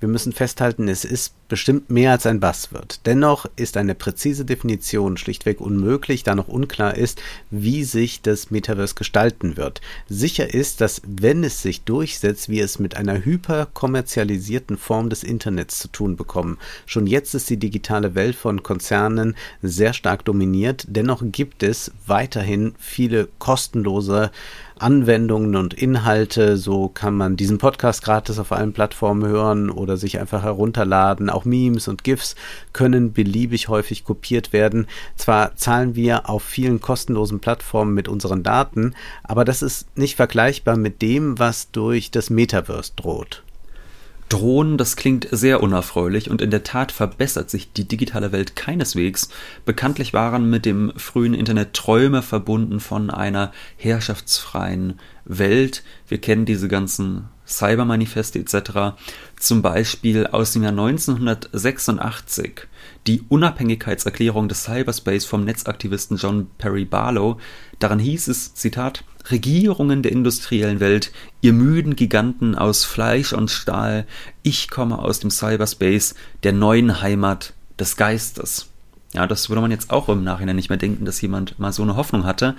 Wir 0.05 0.11
müssen 0.11 0.35
festhalten, 0.35 0.87
es 0.89 1.07
ist 1.07 1.33
bestimmt 1.49 1.89
mehr 1.89 2.11
als 2.11 2.27
ein 2.27 2.39
Buzzword. 2.39 3.01
Dennoch 3.07 3.47
ist 3.57 3.79
eine 3.79 3.95
präzise 3.95 4.45
Definition 4.45 5.17
schlichtweg 5.17 5.63
unmöglich, 5.63 6.25
da 6.25 6.35
noch 6.35 6.49
unklar 6.49 6.95
ist, 6.95 7.23
wie 7.51 7.85
sich 7.85 8.21
das 8.21 8.51
Metaverse 8.51 8.97
gestalten 8.97 9.57
wird. 9.57 9.81
Sicher 10.07 10.53
ist, 10.53 10.83
dass 10.83 11.01
wenn 11.07 11.43
es 11.43 11.63
sich 11.63 11.85
durchsetzt, 11.85 12.51
wir 12.51 12.67
es 12.67 12.79
mit 12.79 12.99
einer 12.99 13.25
hyperkommerzialisierten 13.25 14.77
Form 14.77 15.09
des 15.09 15.25
Internets 15.25 15.79
zu 15.79 15.89
tun 15.89 16.17
bekommen. 16.17 16.59
Schon 16.85 17.07
jetzt 17.07 17.35
ist 17.35 17.49
die 17.49 17.57
digitale 17.57 18.15
Welt 18.15 18.37
von 18.37 18.63
Konzernen 18.63 19.35
sehr 19.63 19.95
stark 19.95 20.27
dominiert, 20.27 20.85
dennoch 20.87 21.23
gibt 21.25 21.63
es 21.63 21.93
weiterhin 22.07 22.75
viele 22.79 23.29
kostenlose 23.39 24.31
Anwendungen 24.79 25.57
und 25.57 25.75
Inhalte. 25.75 26.57
So 26.57 26.89
kann 26.89 27.15
man 27.15 27.37
diesen 27.37 27.59
Podcast 27.59 28.03
gratis 28.03 28.39
auf 28.39 28.53
allen 28.53 28.73
Plattformen 28.73 29.27
hören 29.27 29.71
oder 29.71 29.97
sich 29.97 30.19
einfach 30.19 30.43
herunterladen. 30.43 31.31
Auch 31.31 31.45
Memes 31.45 31.89
und 31.89 32.05
GIFs 32.05 32.35
können 32.73 33.13
beliebig 33.13 33.69
häufig 33.69 34.05
kopiert 34.05 34.53
werden. 34.53 34.87
Zwar 35.17 35.57
zahlen 35.57 35.95
wir 35.95 36.29
auf 36.29 36.43
vielen 36.43 36.81
kostenlosen 36.81 37.41
Plattformen 37.41 37.95
mit 37.95 38.09
unseren 38.09 38.43
Daten, 38.43 38.95
aber 39.23 39.45
das 39.45 39.63
ist 39.63 39.97
nicht 39.97 40.17
vergleichbar 40.17 40.77
mit 40.77 41.03
dem, 41.03 41.39
was 41.39 41.71
durch 41.71 42.11
das 42.11 42.31
Metaverse 42.31 42.93
droht. 42.97 43.43
Drohen, 44.29 44.79
das 44.79 44.97
klingt 44.97 45.29
sehr 45.31 45.63
unerfreulich 45.63 46.31
und 46.31 46.41
in 46.41 46.51
der 46.51 46.63
Tat 46.63 46.93
verbessert 46.93 47.51
sich 47.51 47.73
die 47.73 47.87
digitale 47.87 48.33
Welt 48.33 48.57
keineswegs. 48.57 49.29
Bekanntlich 49.65 50.13
waren 50.13 50.49
mit 50.49 50.65
dem 50.65 50.93
frühen 50.97 51.35
Internet 51.35 51.75
Träume 51.75 52.23
verbunden 52.23 52.81
von 52.81 53.11
einer 53.11 53.53
herrschaftsfreien 53.77 54.99
Welt. 55.25 55.85
Wir 56.09 56.19
kennen 56.19 56.47
diese 56.47 56.69
ganzen 56.69 57.29
Cybermanifeste 57.47 58.39
etc. 58.39 58.97
Zum 59.39 59.63
Beispiel 59.63 60.27
aus 60.27 60.53
dem 60.53 60.63
Jahr 60.63 60.73
1986 60.73 62.69
die 63.07 63.23
Unabhängigkeitserklärung 63.29 64.49
des 64.49 64.65
Cyberspace 64.65 65.25
vom 65.27 65.45
Netzaktivisten 65.45 66.17
John 66.17 66.49
Perry 66.59 66.85
Barlow. 66.85 67.39
Daran 67.79 67.99
hieß 67.99 68.29
es, 68.29 68.55
Zitat, 68.55 69.05
Regierungen 69.31 70.03
der 70.03 70.13
industriellen 70.13 70.81
Welt, 70.81 71.13
ihr 71.41 71.53
müden 71.53 71.97
Giganten 71.97 72.55
aus 72.55 72.85
Fleisch 72.85 73.33
und 73.33 73.51
Stahl, 73.51 74.07
ich 74.43 74.71
komme 74.71 74.99
aus 74.99 75.21
dem 75.21 75.31
Cyberspace, 75.31 76.15
der 76.43 76.53
neuen 76.53 77.01
Heimat 77.01 77.55
des 77.79 77.97
Geistes. 77.97 78.69
Ja, 79.15 79.29
das 79.29 79.49
würde 79.49 79.61
man 79.61 79.71
jetzt 79.71 79.91
auch 79.91 80.09
im 80.09 80.25
Nachhinein 80.25 80.57
nicht 80.57 80.71
mehr 80.71 80.79
denken, 80.79 81.05
dass 81.05 81.21
jemand 81.21 81.57
mal 81.61 81.73
so 81.73 81.83
eine 81.83 81.95
Hoffnung 81.95 82.25
hatte. 82.25 82.57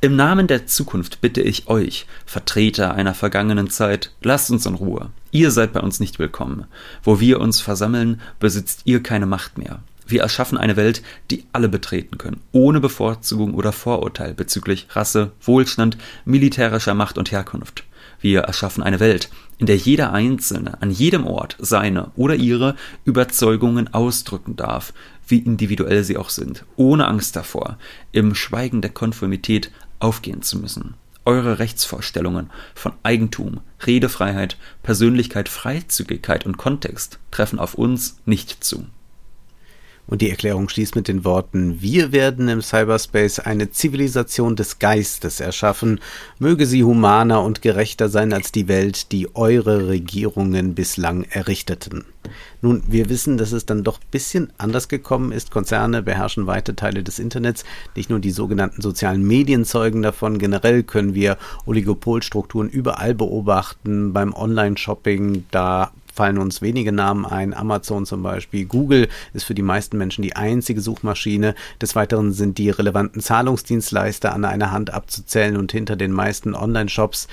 Im 0.00 0.16
Namen 0.16 0.48
der 0.48 0.66
Zukunft 0.66 1.20
bitte 1.20 1.40
ich 1.40 1.68
euch, 1.68 2.06
Vertreter 2.26 2.94
einer 2.94 3.14
vergangenen 3.14 3.70
Zeit, 3.70 4.10
lasst 4.20 4.50
uns 4.50 4.66
in 4.66 4.74
Ruhe. 4.74 5.10
Ihr 5.30 5.52
seid 5.52 5.72
bei 5.72 5.80
uns 5.80 6.00
nicht 6.00 6.18
willkommen. 6.18 6.64
Wo 7.04 7.20
wir 7.20 7.40
uns 7.40 7.60
versammeln, 7.60 8.20
besitzt 8.40 8.82
ihr 8.84 9.00
keine 9.00 9.26
Macht 9.26 9.58
mehr. 9.58 9.78
Wir 10.04 10.22
erschaffen 10.22 10.58
eine 10.58 10.76
Welt, 10.76 11.02
die 11.30 11.44
alle 11.52 11.68
betreten 11.68 12.18
können, 12.18 12.40
ohne 12.50 12.80
Bevorzugung 12.80 13.54
oder 13.54 13.70
Vorurteil 13.70 14.34
bezüglich 14.34 14.88
Rasse, 14.90 15.30
Wohlstand, 15.40 15.96
militärischer 16.24 16.94
Macht 16.94 17.16
und 17.16 17.30
Herkunft. 17.30 17.84
Wir 18.20 18.40
erschaffen 18.42 18.82
eine 18.82 19.00
Welt, 19.00 19.30
in 19.58 19.66
der 19.66 19.76
jeder 19.76 20.12
Einzelne 20.12 20.82
an 20.82 20.90
jedem 20.90 21.26
Ort 21.26 21.56
seine 21.60 22.10
oder 22.16 22.34
ihre 22.34 22.76
Überzeugungen 23.04 23.94
ausdrücken 23.94 24.56
darf, 24.56 24.92
wie 25.32 25.38
individuell 25.38 26.04
sie 26.04 26.18
auch 26.18 26.28
sind, 26.28 26.66
ohne 26.76 27.08
Angst 27.08 27.34
davor, 27.34 27.78
im 28.12 28.34
Schweigen 28.34 28.82
der 28.82 28.90
Konformität 28.90 29.72
aufgehen 29.98 30.42
zu 30.42 30.58
müssen. 30.58 30.94
Eure 31.24 31.58
Rechtsvorstellungen 31.58 32.50
von 32.74 32.92
Eigentum, 33.02 33.62
Redefreiheit, 33.86 34.58
Persönlichkeit, 34.82 35.48
Freizügigkeit 35.48 36.44
und 36.44 36.58
Kontext 36.58 37.18
treffen 37.30 37.58
auf 37.58 37.74
uns 37.74 38.18
nicht 38.26 38.62
zu. 38.62 38.84
Und 40.06 40.20
die 40.20 40.30
Erklärung 40.30 40.68
schließt 40.68 40.96
mit 40.96 41.08
den 41.08 41.24
Worten, 41.24 41.80
wir 41.80 42.12
werden 42.12 42.48
im 42.48 42.60
Cyberspace 42.60 43.38
eine 43.38 43.70
Zivilisation 43.70 44.56
des 44.56 44.78
Geistes 44.78 45.40
erschaffen, 45.40 46.00
möge 46.38 46.66
sie 46.66 46.84
humaner 46.84 47.42
und 47.42 47.62
gerechter 47.62 48.08
sein 48.08 48.32
als 48.32 48.52
die 48.52 48.68
Welt, 48.68 49.12
die 49.12 49.34
eure 49.34 49.88
Regierungen 49.88 50.74
bislang 50.74 51.24
errichteten. 51.30 52.04
Nun, 52.60 52.82
wir 52.88 53.08
wissen, 53.08 53.36
dass 53.36 53.52
es 53.52 53.66
dann 53.66 53.84
doch 53.84 53.98
ein 53.98 54.10
bisschen 54.10 54.52
anders 54.58 54.88
gekommen 54.88 55.32
ist. 55.32 55.50
Konzerne 55.50 56.02
beherrschen 56.02 56.46
weite 56.46 56.76
Teile 56.76 57.02
des 57.02 57.18
Internets. 57.18 57.64
Nicht 57.96 58.10
nur 58.10 58.20
die 58.20 58.30
sogenannten 58.30 58.82
sozialen 58.82 59.26
Medien 59.26 59.64
zeugen 59.64 60.02
davon. 60.02 60.38
Generell 60.38 60.82
können 60.82 61.14
wir 61.14 61.38
Oligopolstrukturen 61.66 62.68
überall 62.68 63.14
beobachten. 63.14 64.12
Beim 64.12 64.32
Online-Shopping, 64.32 65.46
da 65.50 65.90
fallen 66.12 66.38
uns 66.38 66.62
wenige 66.62 66.92
Namen 66.92 67.24
ein. 67.24 67.54
Amazon 67.54 68.06
zum 68.06 68.22
Beispiel. 68.22 68.66
Google 68.66 69.08
ist 69.32 69.44
für 69.44 69.54
die 69.54 69.62
meisten 69.62 69.98
Menschen 69.98 70.22
die 70.22 70.36
einzige 70.36 70.80
Suchmaschine. 70.80 71.54
Des 71.80 71.96
Weiteren 71.96 72.32
sind 72.32 72.58
die 72.58 72.70
relevanten 72.70 73.22
Zahlungsdienstleister 73.22 74.32
an 74.32 74.44
einer 74.44 74.70
Hand 74.70 74.92
abzuzählen 74.92 75.56
und 75.56 75.72
hinter 75.72 75.96
den 75.96 76.12
meisten 76.12 76.54
Online-Shops 76.54 77.28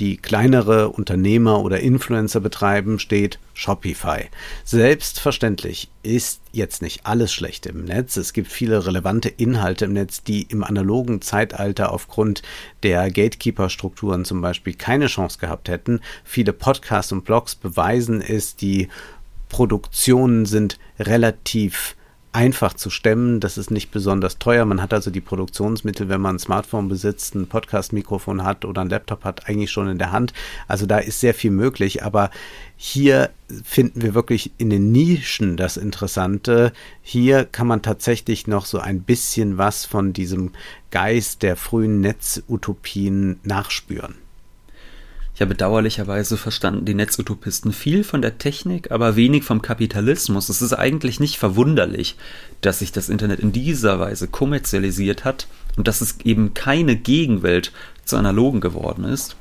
die 0.00 0.16
kleinere 0.16 0.88
Unternehmer 0.88 1.60
oder 1.60 1.80
Influencer 1.80 2.40
betreiben, 2.40 2.98
steht 2.98 3.38
Shopify. 3.52 4.24
Selbstverständlich 4.64 5.90
ist 6.02 6.40
jetzt 6.52 6.80
nicht 6.80 7.06
alles 7.06 7.32
schlecht 7.32 7.66
im 7.66 7.84
Netz. 7.84 8.16
Es 8.16 8.32
gibt 8.32 8.48
viele 8.48 8.86
relevante 8.86 9.28
Inhalte 9.28 9.84
im 9.84 9.92
Netz, 9.92 10.22
die 10.22 10.42
im 10.42 10.64
analogen 10.64 11.20
Zeitalter 11.20 11.92
aufgrund 11.92 12.42
der 12.82 13.10
Gatekeeper-Strukturen 13.10 14.24
zum 14.24 14.40
Beispiel 14.40 14.74
keine 14.74 15.06
Chance 15.06 15.38
gehabt 15.38 15.68
hätten. 15.68 16.00
Viele 16.24 16.54
Podcasts 16.54 17.12
und 17.12 17.24
Blogs 17.24 17.54
beweisen 17.54 18.22
es, 18.22 18.56
die 18.56 18.88
Produktionen 19.50 20.46
sind 20.46 20.78
relativ 20.98 21.96
einfach 22.32 22.74
zu 22.74 22.90
stemmen. 22.90 23.40
Das 23.40 23.58
ist 23.58 23.70
nicht 23.70 23.90
besonders 23.90 24.38
teuer. 24.38 24.64
Man 24.64 24.80
hat 24.80 24.92
also 24.92 25.10
die 25.10 25.20
Produktionsmittel, 25.20 26.08
wenn 26.08 26.20
man 26.20 26.36
ein 26.36 26.38
Smartphone 26.38 26.88
besitzt, 26.88 27.34
ein 27.34 27.48
Podcast-Mikrofon 27.48 28.44
hat 28.44 28.64
oder 28.64 28.82
ein 28.82 28.88
Laptop 28.88 29.24
hat, 29.24 29.48
eigentlich 29.48 29.70
schon 29.70 29.88
in 29.88 29.98
der 29.98 30.12
Hand. 30.12 30.32
Also 30.68 30.86
da 30.86 30.98
ist 30.98 31.20
sehr 31.20 31.34
viel 31.34 31.50
möglich. 31.50 32.04
Aber 32.04 32.30
hier 32.76 33.30
finden 33.64 34.02
wir 34.02 34.14
wirklich 34.14 34.52
in 34.58 34.70
den 34.70 34.92
Nischen 34.92 35.56
das 35.56 35.76
Interessante. 35.76 36.72
Hier 37.02 37.44
kann 37.44 37.66
man 37.66 37.82
tatsächlich 37.82 38.46
noch 38.46 38.64
so 38.64 38.78
ein 38.78 39.02
bisschen 39.02 39.58
was 39.58 39.84
von 39.84 40.12
diesem 40.12 40.52
Geist 40.90 41.42
der 41.42 41.56
frühen 41.56 42.00
Netzutopien 42.00 43.40
nachspüren. 43.42 44.14
Ja, 45.40 45.46
bedauerlicherweise 45.46 46.36
verstanden 46.36 46.84
die 46.84 46.92
Netzutopisten 46.92 47.72
viel 47.72 48.04
von 48.04 48.20
der 48.20 48.36
Technik, 48.36 48.90
aber 48.90 49.16
wenig 49.16 49.42
vom 49.42 49.62
Kapitalismus. 49.62 50.50
Es 50.50 50.60
ist 50.60 50.74
eigentlich 50.74 51.18
nicht 51.18 51.38
verwunderlich, 51.38 52.16
dass 52.60 52.80
sich 52.80 52.92
das 52.92 53.08
Internet 53.08 53.40
in 53.40 53.50
dieser 53.50 53.98
Weise 53.98 54.28
kommerzialisiert 54.28 55.24
hat 55.24 55.48
und 55.78 55.88
dass 55.88 56.02
es 56.02 56.20
eben 56.24 56.52
keine 56.52 56.94
Gegenwelt 56.94 57.72
zur 58.04 58.18
analogen 58.18 58.60
geworden 58.60 59.04
ist. 59.04 59.34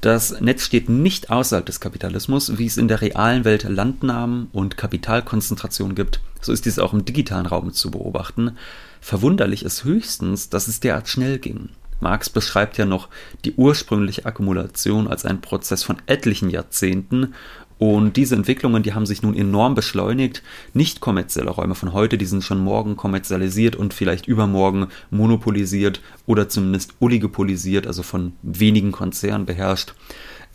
Das 0.00 0.40
Netz 0.40 0.66
steht 0.66 0.88
nicht 0.88 1.30
außerhalb 1.30 1.66
des 1.66 1.80
Kapitalismus, 1.80 2.56
wie 2.56 2.66
es 2.66 2.76
in 2.76 2.86
der 2.86 3.00
realen 3.00 3.44
Welt 3.44 3.64
Landnahmen 3.64 4.46
und 4.52 4.76
Kapitalkonzentration 4.76 5.96
gibt. 5.96 6.20
So 6.42 6.52
ist 6.52 6.64
dies 6.64 6.78
auch 6.78 6.92
im 6.92 7.04
digitalen 7.04 7.46
Raum 7.46 7.72
zu 7.72 7.90
beobachten. 7.90 8.56
Verwunderlich 9.00 9.64
ist 9.64 9.82
höchstens, 9.82 10.48
dass 10.48 10.68
es 10.68 10.78
derart 10.78 11.08
schnell 11.08 11.40
ging. 11.40 11.70
Marx 12.04 12.30
beschreibt 12.30 12.78
ja 12.78 12.84
noch 12.84 13.08
die 13.44 13.54
ursprüngliche 13.54 14.26
Akkumulation 14.26 15.08
als 15.08 15.24
einen 15.24 15.40
Prozess 15.40 15.82
von 15.82 15.96
etlichen 16.06 16.50
Jahrzehnten 16.50 17.34
und 17.78 18.16
diese 18.16 18.36
Entwicklungen, 18.36 18.82
die 18.82 18.94
haben 18.94 19.06
sich 19.06 19.22
nun 19.22 19.34
enorm 19.34 19.74
beschleunigt. 19.74 20.42
Nicht 20.74 21.00
kommerzielle 21.00 21.50
Räume 21.50 21.74
von 21.74 21.92
heute, 21.92 22.16
die 22.16 22.26
sind 22.26 22.44
schon 22.44 22.60
morgen 22.60 22.96
kommerzialisiert 22.96 23.74
und 23.74 23.92
vielleicht 23.92 24.26
übermorgen 24.28 24.88
monopolisiert 25.10 26.00
oder 26.26 26.48
zumindest 26.48 26.94
oligopolisiert, 27.00 27.86
also 27.86 28.02
von 28.02 28.32
wenigen 28.42 28.92
Konzernen 28.92 29.46
beherrscht. 29.46 29.94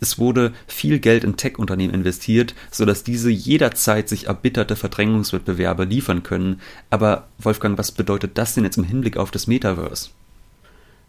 Es 0.00 0.18
wurde 0.18 0.52
viel 0.66 0.98
Geld 0.98 1.24
in 1.24 1.36
Tech-Unternehmen 1.36 1.92
investiert, 1.92 2.54
sodass 2.70 3.04
diese 3.04 3.30
jederzeit 3.30 4.08
sich 4.08 4.28
erbitterte 4.28 4.74
Verdrängungswettbewerbe 4.74 5.84
liefern 5.84 6.22
können. 6.22 6.60
Aber 6.88 7.28
Wolfgang, 7.38 7.76
was 7.76 7.92
bedeutet 7.92 8.38
das 8.38 8.54
denn 8.54 8.64
jetzt 8.64 8.78
im 8.78 8.84
Hinblick 8.84 9.18
auf 9.18 9.30
das 9.30 9.46
Metaverse? 9.46 10.10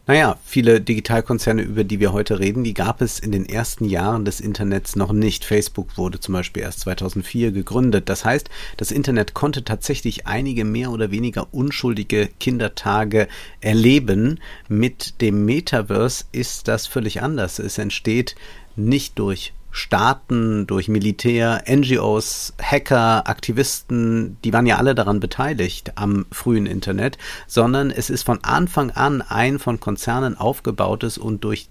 Naja, 0.07 0.39
viele 0.43 0.81
Digitalkonzerne, 0.81 1.61
über 1.61 1.83
die 1.83 1.99
wir 1.99 2.11
heute 2.11 2.39
reden, 2.39 2.63
die 2.63 2.73
gab 2.73 3.01
es 3.01 3.19
in 3.19 3.31
den 3.31 3.45
ersten 3.45 3.85
Jahren 3.85 4.25
des 4.25 4.39
Internets 4.39 4.95
noch 4.95 5.13
nicht. 5.13 5.45
Facebook 5.45 5.95
wurde 5.95 6.19
zum 6.19 6.33
Beispiel 6.33 6.63
erst 6.63 6.79
2004 6.81 7.51
gegründet. 7.51 8.09
Das 8.09 8.25
heißt, 8.25 8.49
das 8.77 8.91
Internet 8.91 9.35
konnte 9.35 9.63
tatsächlich 9.63 10.25
einige 10.25 10.65
mehr 10.65 10.91
oder 10.91 11.11
weniger 11.11 11.53
unschuldige 11.53 12.29
Kindertage 12.39 13.27
erleben. 13.61 14.39
Mit 14.67 15.21
dem 15.21 15.45
Metaverse 15.45 16.25
ist 16.31 16.67
das 16.67 16.87
völlig 16.87 17.21
anders. 17.21 17.59
Es 17.59 17.77
entsteht 17.77 18.35
nicht 18.75 19.19
durch 19.19 19.53
Staaten, 19.71 20.67
durch 20.67 20.89
Militär, 20.89 21.63
NGOs, 21.67 22.53
Hacker, 22.61 23.27
Aktivisten, 23.27 24.37
die 24.43 24.51
waren 24.51 24.65
ja 24.65 24.77
alle 24.77 24.95
daran 24.95 25.19
beteiligt 25.19 25.93
am 25.95 26.25
frühen 26.31 26.65
Internet, 26.65 27.17
sondern 27.47 27.89
es 27.89 28.09
ist 28.09 28.23
von 28.23 28.43
Anfang 28.43 28.91
an 28.91 29.21
ein 29.21 29.59
von 29.59 29.79
Konzernen 29.79 30.37
aufgebautes 30.37 31.17
und 31.17 31.43
durch 31.43 31.69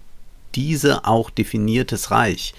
diese 0.55 1.05
auch 1.05 1.29
definiertes 1.29 2.11
Reich. 2.11 2.53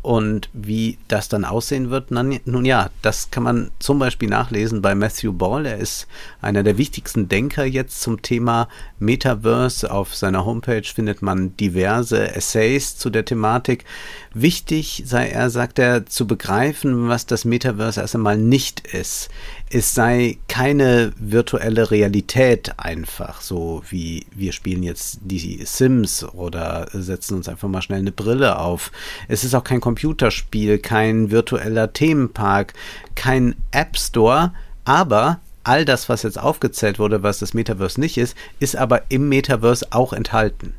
Und 0.00 0.48
wie 0.52 0.96
das 1.08 1.28
dann 1.28 1.44
aussehen 1.44 1.90
wird, 1.90 2.10
nun 2.12 2.64
ja, 2.64 2.90
das 3.02 3.30
kann 3.30 3.42
man 3.42 3.70
zum 3.80 3.98
Beispiel 3.98 4.28
nachlesen 4.28 4.80
bei 4.80 4.94
Matthew 4.94 5.32
Ball. 5.32 5.66
Er 5.66 5.78
ist 5.78 6.06
einer 6.40 6.62
der 6.62 6.78
wichtigsten 6.78 7.28
Denker 7.28 7.64
jetzt 7.64 8.00
zum 8.00 8.22
Thema 8.22 8.68
Metaverse. 9.00 9.90
Auf 9.90 10.14
seiner 10.14 10.44
Homepage 10.44 10.84
findet 10.84 11.20
man 11.20 11.56
diverse 11.56 12.34
Essays 12.34 12.96
zu 12.96 13.10
der 13.10 13.24
Thematik. 13.24 13.84
Wichtig 14.32 15.02
sei 15.04 15.30
er, 15.30 15.50
sagt 15.50 15.80
er, 15.80 16.06
zu 16.06 16.28
begreifen, 16.28 17.08
was 17.08 17.26
das 17.26 17.44
Metaverse 17.44 18.00
erst 18.00 18.14
einmal 18.14 18.38
nicht 18.38 18.86
ist. 18.86 19.30
Es 19.70 19.94
sei 19.94 20.38
keine 20.48 21.12
virtuelle 21.18 21.90
Realität 21.90 22.72
einfach, 22.78 23.42
so 23.42 23.82
wie 23.90 24.26
wir 24.34 24.52
spielen 24.52 24.82
jetzt 24.82 25.18
die 25.22 25.62
Sims 25.64 26.24
oder 26.24 26.88
setzen 26.92 27.36
uns 27.36 27.50
einfach 27.50 27.68
mal 27.68 27.82
schnell 27.82 27.98
eine 27.98 28.12
Brille 28.12 28.58
auf. 28.58 28.90
Es 29.28 29.44
ist 29.44 29.54
auch 29.54 29.64
kein 29.64 29.82
Computerspiel, 29.82 30.78
kein 30.78 31.30
virtueller 31.30 31.92
Themenpark, 31.92 32.72
kein 33.14 33.56
App 33.70 33.98
Store, 33.98 34.52
aber 34.86 35.40
all 35.64 35.84
das, 35.84 36.08
was 36.08 36.22
jetzt 36.22 36.38
aufgezählt 36.38 36.98
wurde, 36.98 37.22
was 37.22 37.38
das 37.38 37.52
Metaverse 37.52 38.00
nicht 38.00 38.16
ist, 38.16 38.34
ist 38.60 38.74
aber 38.74 39.02
im 39.10 39.28
Metaverse 39.28 39.88
auch 39.90 40.14
enthalten. 40.14 40.72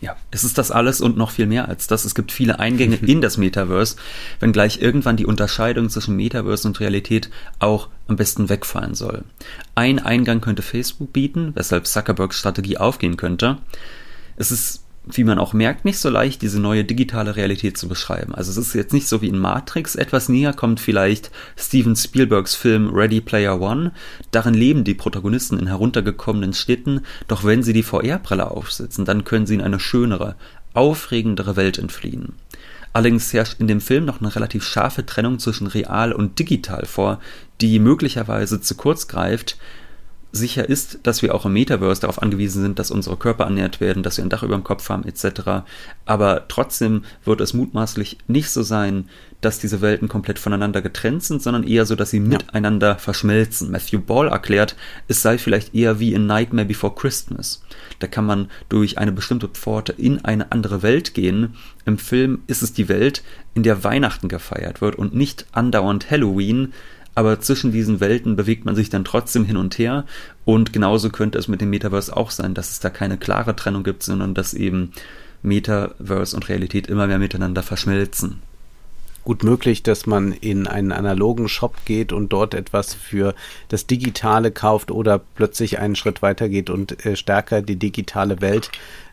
Ja, 0.00 0.16
es 0.30 0.44
ist 0.44 0.58
das 0.58 0.70
alles 0.70 1.00
und 1.00 1.16
noch 1.16 1.30
viel 1.30 1.46
mehr 1.46 1.68
als 1.68 1.88
das. 1.88 2.04
Es 2.04 2.14
gibt 2.14 2.30
viele 2.30 2.58
Eingänge 2.58 2.96
in 3.02 3.20
das 3.20 3.36
Metaverse, 3.36 3.96
wenngleich 4.40 4.80
irgendwann 4.80 5.16
die 5.16 5.26
Unterscheidung 5.26 5.90
zwischen 5.90 6.16
Metaverse 6.16 6.68
und 6.68 6.80
Realität 6.80 7.30
auch 7.58 7.88
am 8.06 8.16
besten 8.16 8.48
wegfallen 8.48 8.94
soll. 8.94 9.24
Ein 9.74 9.98
Eingang 9.98 10.40
könnte 10.40 10.62
Facebook 10.62 11.12
bieten, 11.12 11.52
weshalb 11.54 11.86
Zuckerbergs 11.86 12.38
Strategie 12.38 12.78
aufgehen 12.78 13.16
könnte. 13.16 13.58
Es 14.36 14.50
ist 14.52 14.84
wie 15.12 15.24
man 15.24 15.38
auch 15.38 15.52
merkt, 15.52 15.84
nicht 15.84 15.98
so 15.98 16.10
leicht, 16.10 16.42
diese 16.42 16.60
neue 16.60 16.84
digitale 16.84 17.36
Realität 17.36 17.78
zu 17.78 17.88
beschreiben. 17.88 18.34
Also 18.34 18.50
es 18.50 18.58
ist 18.58 18.74
jetzt 18.74 18.92
nicht 18.92 19.08
so 19.08 19.22
wie 19.22 19.28
in 19.28 19.38
Matrix, 19.38 19.94
etwas 19.94 20.28
näher 20.28 20.52
kommt 20.52 20.80
vielleicht 20.80 21.30
Steven 21.56 21.96
Spielbergs 21.96 22.54
Film 22.54 22.90
Ready 22.92 23.20
Player 23.20 23.60
One. 23.60 23.92
Darin 24.30 24.54
leben 24.54 24.84
die 24.84 24.94
Protagonisten 24.94 25.58
in 25.58 25.66
heruntergekommenen 25.66 26.52
Städten, 26.52 27.02
doch 27.26 27.44
wenn 27.44 27.62
sie 27.62 27.72
die 27.72 27.82
VR-Brille 27.82 28.50
aufsetzen, 28.50 29.04
dann 29.04 29.24
können 29.24 29.46
sie 29.46 29.54
in 29.54 29.62
eine 29.62 29.80
schönere, 29.80 30.36
aufregendere 30.74 31.56
Welt 31.56 31.78
entfliehen. 31.78 32.34
Allerdings 32.92 33.32
herrscht 33.32 33.60
in 33.60 33.68
dem 33.68 33.80
Film 33.80 34.04
noch 34.04 34.20
eine 34.20 34.34
relativ 34.34 34.64
scharfe 34.64 35.04
Trennung 35.04 35.38
zwischen 35.38 35.66
real 35.66 36.12
und 36.12 36.38
digital 36.38 36.84
vor, 36.86 37.20
die 37.60 37.78
möglicherweise 37.78 38.60
zu 38.60 38.74
kurz 38.74 39.08
greift, 39.08 39.56
Sicher 40.30 40.68
ist, 40.68 41.00
dass 41.04 41.22
wir 41.22 41.34
auch 41.34 41.46
im 41.46 41.54
Metaverse 41.54 42.02
darauf 42.02 42.20
angewiesen 42.20 42.62
sind, 42.62 42.78
dass 42.78 42.90
unsere 42.90 43.16
Körper 43.16 43.44
ernährt 43.44 43.80
werden, 43.80 44.02
dass 44.02 44.18
wir 44.18 44.24
ein 44.24 44.28
Dach 44.28 44.42
über 44.42 44.56
dem 44.56 44.64
Kopf 44.64 44.88
haben 44.90 45.04
etc. 45.04 45.64
Aber 46.04 46.46
trotzdem 46.48 47.04
wird 47.24 47.40
es 47.40 47.54
mutmaßlich 47.54 48.18
nicht 48.26 48.50
so 48.50 48.62
sein, 48.62 49.08
dass 49.40 49.58
diese 49.58 49.80
Welten 49.80 50.08
komplett 50.08 50.38
voneinander 50.38 50.82
getrennt 50.82 51.22
sind, 51.22 51.42
sondern 51.42 51.62
eher 51.62 51.86
so, 51.86 51.94
dass 51.94 52.10
sie 52.10 52.18
ja. 52.18 52.24
miteinander 52.24 52.98
verschmelzen. 52.98 53.70
Matthew 53.70 54.00
Ball 54.00 54.28
erklärt, 54.28 54.76
es 55.06 55.22
sei 55.22 55.38
vielleicht 55.38 55.74
eher 55.74 56.00
wie 56.00 56.12
in 56.12 56.26
Nightmare 56.26 56.66
Before 56.66 56.94
Christmas. 56.94 57.62
Da 58.00 58.06
kann 58.06 58.26
man 58.26 58.50
durch 58.68 58.98
eine 58.98 59.12
bestimmte 59.12 59.48
Pforte 59.48 59.92
in 59.92 60.24
eine 60.24 60.52
andere 60.52 60.82
Welt 60.82 61.14
gehen. 61.14 61.54
Im 61.86 61.98
Film 61.98 62.42
ist 62.48 62.62
es 62.62 62.72
die 62.72 62.88
Welt, 62.88 63.22
in 63.54 63.62
der 63.62 63.82
Weihnachten 63.82 64.28
gefeiert 64.28 64.80
wird 64.80 64.96
und 64.96 65.14
nicht 65.14 65.46
andauernd 65.52 66.10
Halloween, 66.10 66.72
aber 67.18 67.40
zwischen 67.40 67.72
diesen 67.72 67.98
Welten 67.98 68.36
bewegt 68.36 68.64
man 68.64 68.76
sich 68.76 68.90
dann 68.90 69.04
trotzdem 69.04 69.44
hin 69.44 69.56
und 69.56 69.76
her. 69.76 70.04
Und 70.44 70.72
genauso 70.72 71.10
könnte 71.10 71.36
es 71.36 71.48
mit 71.48 71.60
dem 71.60 71.68
Metaverse 71.68 72.16
auch 72.16 72.30
sein, 72.30 72.54
dass 72.54 72.70
es 72.70 72.78
da 72.78 72.90
keine 72.90 73.18
klare 73.18 73.56
Trennung 73.56 73.82
gibt, 73.82 74.04
sondern 74.04 74.34
dass 74.34 74.54
eben 74.54 74.92
Metaverse 75.42 76.36
und 76.36 76.48
Realität 76.48 76.86
immer 76.86 77.08
mehr 77.08 77.18
miteinander 77.18 77.64
verschmelzen 77.64 78.40
gut 79.24 79.44
möglich, 79.44 79.82
dass 79.82 80.06
man 80.06 80.32
in 80.32 80.66
einen 80.66 80.90
analogen 80.90 81.48
Shop 81.48 81.74
geht 81.84 82.14
und 82.14 82.32
dort 82.32 82.54
etwas 82.54 82.94
für 82.94 83.34
das 83.68 83.86
Digitale 83.86 84.50
kauft 84.50 84.90
oder 84.90 85.18
plötzlich 85.18 85.78
einen 85.78 85.96
Schritt 85.96 86.22
weiter 86.22 86.48
geht 86.48 86.70
und 86.70 87.04
äh, 87.04 87.14
stärker 87.14 87.60
die 87.60 87.76
digitale 87.76 88.40
Welt 88.40 88.70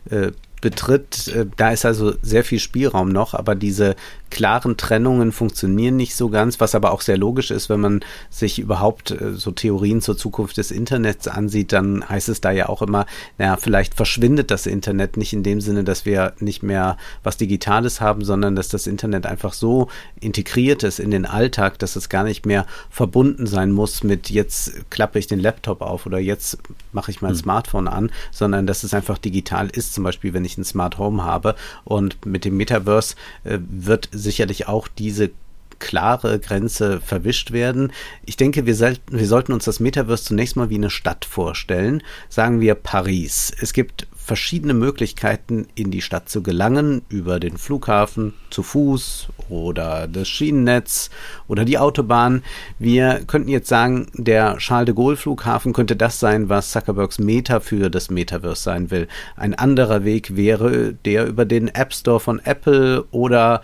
äh, 0.08 0.30
betritt. 0.66 1.28
Äh, 1.28 1.46
da 1.56 1.70
ist 1.70 1.86
also 1.86 2.14
sehr 2.22 2.42
viel 2.42 2.58
Spielraum 2.58 3.08
noch, 3.08 3.34
aber 3.34 3.54
diese 3.54 3.94
klaren 4.30 4.76
Trennungen 4.76 5.30
funktionieren 5.30 5.94
nicht 5.94 6.16
so 6.16 6.28
ganz, 6.28 6.58
was 6.58 6.74
aber 6.74 6.90
auch 6.90 7.02
sehr 7.02 7.16
logisch 7.16 7.52
ist, 7.52 7.68
wenn 7.68 7.80
man 7.80 8.00
sich 8.30 8.58
überhaupt 8.58 9.12
äh, 9.12 9.34
so 9.34 9.52
Theorien 9.52 10.02
zur 10.02 10.16
Zukunft 10.16 10.56
des 10.56 10.72
Internets 10.72 11.28
ansieht, 11.28 11.72
dann 11.72 12.08
heißt 12.08 12.28
es 12.28 12.40
da 12.40 12.50
ja 12.50 12.68
auch 12.68 12.82
immer, 12.82 13.06
naja, 13.38 13.56
vielleicht 13.56 13.94
verschwindet 13.94 14.50
das 14.50 14.66
Internet 14.66 15.16
nicht 15.16 15.32
in 15.32 15.44
dem 15.44 15.60
Sinne, 15.60 15.84
dass 15.84 16.04
wir 16.04 16.32
nicht 16.40 16.64
mehr 16.64 16.96
was 17.22 17.36
Digitales 17.36 18.00
haben, 18.00 18.24
sondern 18.24 18.56
dass 18.56 18.68
das 18.68 18.88
Internet 18.88 19.24
einfach 19.24 19.52
so 19.52 19.86
integriert 20.20 20.82
ist 20.82 20.98
in 20.98 21.12
den 21.12 21.26
Alltag, 21.26 21.78
dass 21.78 21.94
es 21.94 22.08
gar 22.08 22.24
nicht 22.24 22.44
mehr 22.44 22.66
verbunden 22.90 23.46
sein 23.46 23.70
muss 23.70 24.02
mit 24.02 24.30
jetzt 24.30 24.90
klappe 24.90 25.20
ich 25.20 25.28
den 25.28 25.38
Laptop 25.38 25.80
auf 25.80 26.06
oder 26.06 26.18
jetzt 26.18 26.58
mache 26.92 27.12
ich 27.12 27.22
mein 27.22 27.32
mhm. 27.32 27.38
Smartphone 27.38 27.86
an, 27.86 28.10
sondern 28.32 28.66
dass 28.66 28.82
es 28.82 28.92
einfach 28.94 29.18
digital 29.18 29.70
ist, 29.70 29.94
zum 29.94 30.02
Beispiel 30.02 30.34
wenn 30.34 30.44
ich 30.44 30.55
ein 30.58 30.64
Smart 30.64 30.98
Home 30.98 31.24
habe 31.24 31.54
und 31.84 32.24
mit 32.26 32.44
dem 32.44 32.56
Metaverse 32.56 33.16
äh, 33.44 33.58
wird 33.60 34.08
sicherlich 34.12 34.68
auch 34.68 34.88
diese 34.88 35.30
klare 35.78 36.38
Grenze 36.38 37.00
verwischt 37.00 37.52
werden. 37.52 37.92
Ich 38.24 38.36
denke, 38.36 38.66
wir, 38.66 38.78
wir 39.10 39.26
sollten 39.26 39.52
uns 39.52 39.64
das 39.64 39.80
Metaverse 39.80 40.24
zunächst 40.24 40.56
mal 40.56 40.70
wie 40.70 40.76
eine 40.76 40.90
Stadt 40.90 41.24
vorstellen. 41.24 42.02
Sagen 42.28 42.60
wir 42.60 42.74
Paris. 42.74 43.52
Es 43.60 43.72
gibt 43.72 44.06
verschiedene 44.26 44.74
Möglichkeiten, 44.74 45.68
in 45.76 45.92
die 45.92 46.02
Stadt 46.02 46.28
zu 46.28 46.42
gelangen, 46.42 47.02
über 47.08 47.38
den 47.38 47.56
Flughafen, 47.56 48.34
zu 48.50 48.64
Fuß 48.64 49.28
oder 49.48 50.08
das 50.08 50.26
Schienennetz 50.26 51.10
oder 51.46 51.64
die 51.64 51.78
Autobahn. 51.78 52.42
Wir 52.80 53.20
könnten 53.24 53.48
jetzt 53.48 53.68
sagen, 53.68 54.08
der 54.14 54.56
Charles 54.56 54.86
de 54.86 54.94
Gaulle 54.96 55.16
Flughafen 55.16 55.72
könnte 55.72 55.94
das 55.94 56.18
sein, 56.18 56.48
was 56.48 56.72
Zuckerbergs 56.72 57.20
Meta 57.20 57.60
für 57.60 57.88
das 57.88 58.10
Metaverse 58.10 58.64
sein 58.64 58.90
will. 58.90 59.06
Ein 59.36 59.54
anderer 59.54 60.02
Weg 60.02 60.34
wäre 60.34 60.94
der 61.04 61.28
über 61.28 61.44
den 61.44 61.68
App 61.68 61.94
Store 61.94 62.18
von 62.18 62.40
Apple 62.40 63.04
oder 63.12 63.62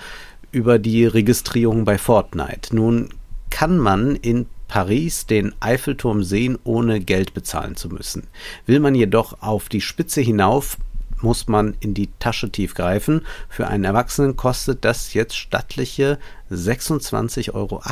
über 0.52 0.78
die 0.78 1.06
Registrierung 1.06 1.84
bei 1.84 1.98
Fortnite. 1.98 2.76
Nun 2.76 3.08
kann 3.50 3.78
man 3.78 4.14
in 4.14 4.46
Paris 4.72 5.26
den 5.26 5.52
Eiffelturm 5.60 6.24
sehen, 6.24 6.58
ohne 6.64 6.98
Geld 7.00 7.34
bezahlen 7.34 7.76
zu 7.76 7.90
müssen. 7.90 8.26
Will 8.64 8.80
man 8.80 8.94
jedoch 8.94 9.42
auf 9.42 9.68
die 9.68 9.82
Spitze 9.82 10.22
hinauf, 10.22 10.78
muss 11.20 11.46
man 11.46 11.76
in 11.80 11.92
die 11.92 12.08
Tasche 12.18 12.48
tief 12.48 12.72
greifen. 12.72 13.20
Für 13.50 13.66
einen 13.66 13.84
Erwachsenen 13.84 14.34
kostet 14.34 14.86
das 14.86 15.12
jetzt 15.12 15.36
stattliche 15.36 16.18
26,80 16.50 17.52
Euro. 17.52 17.82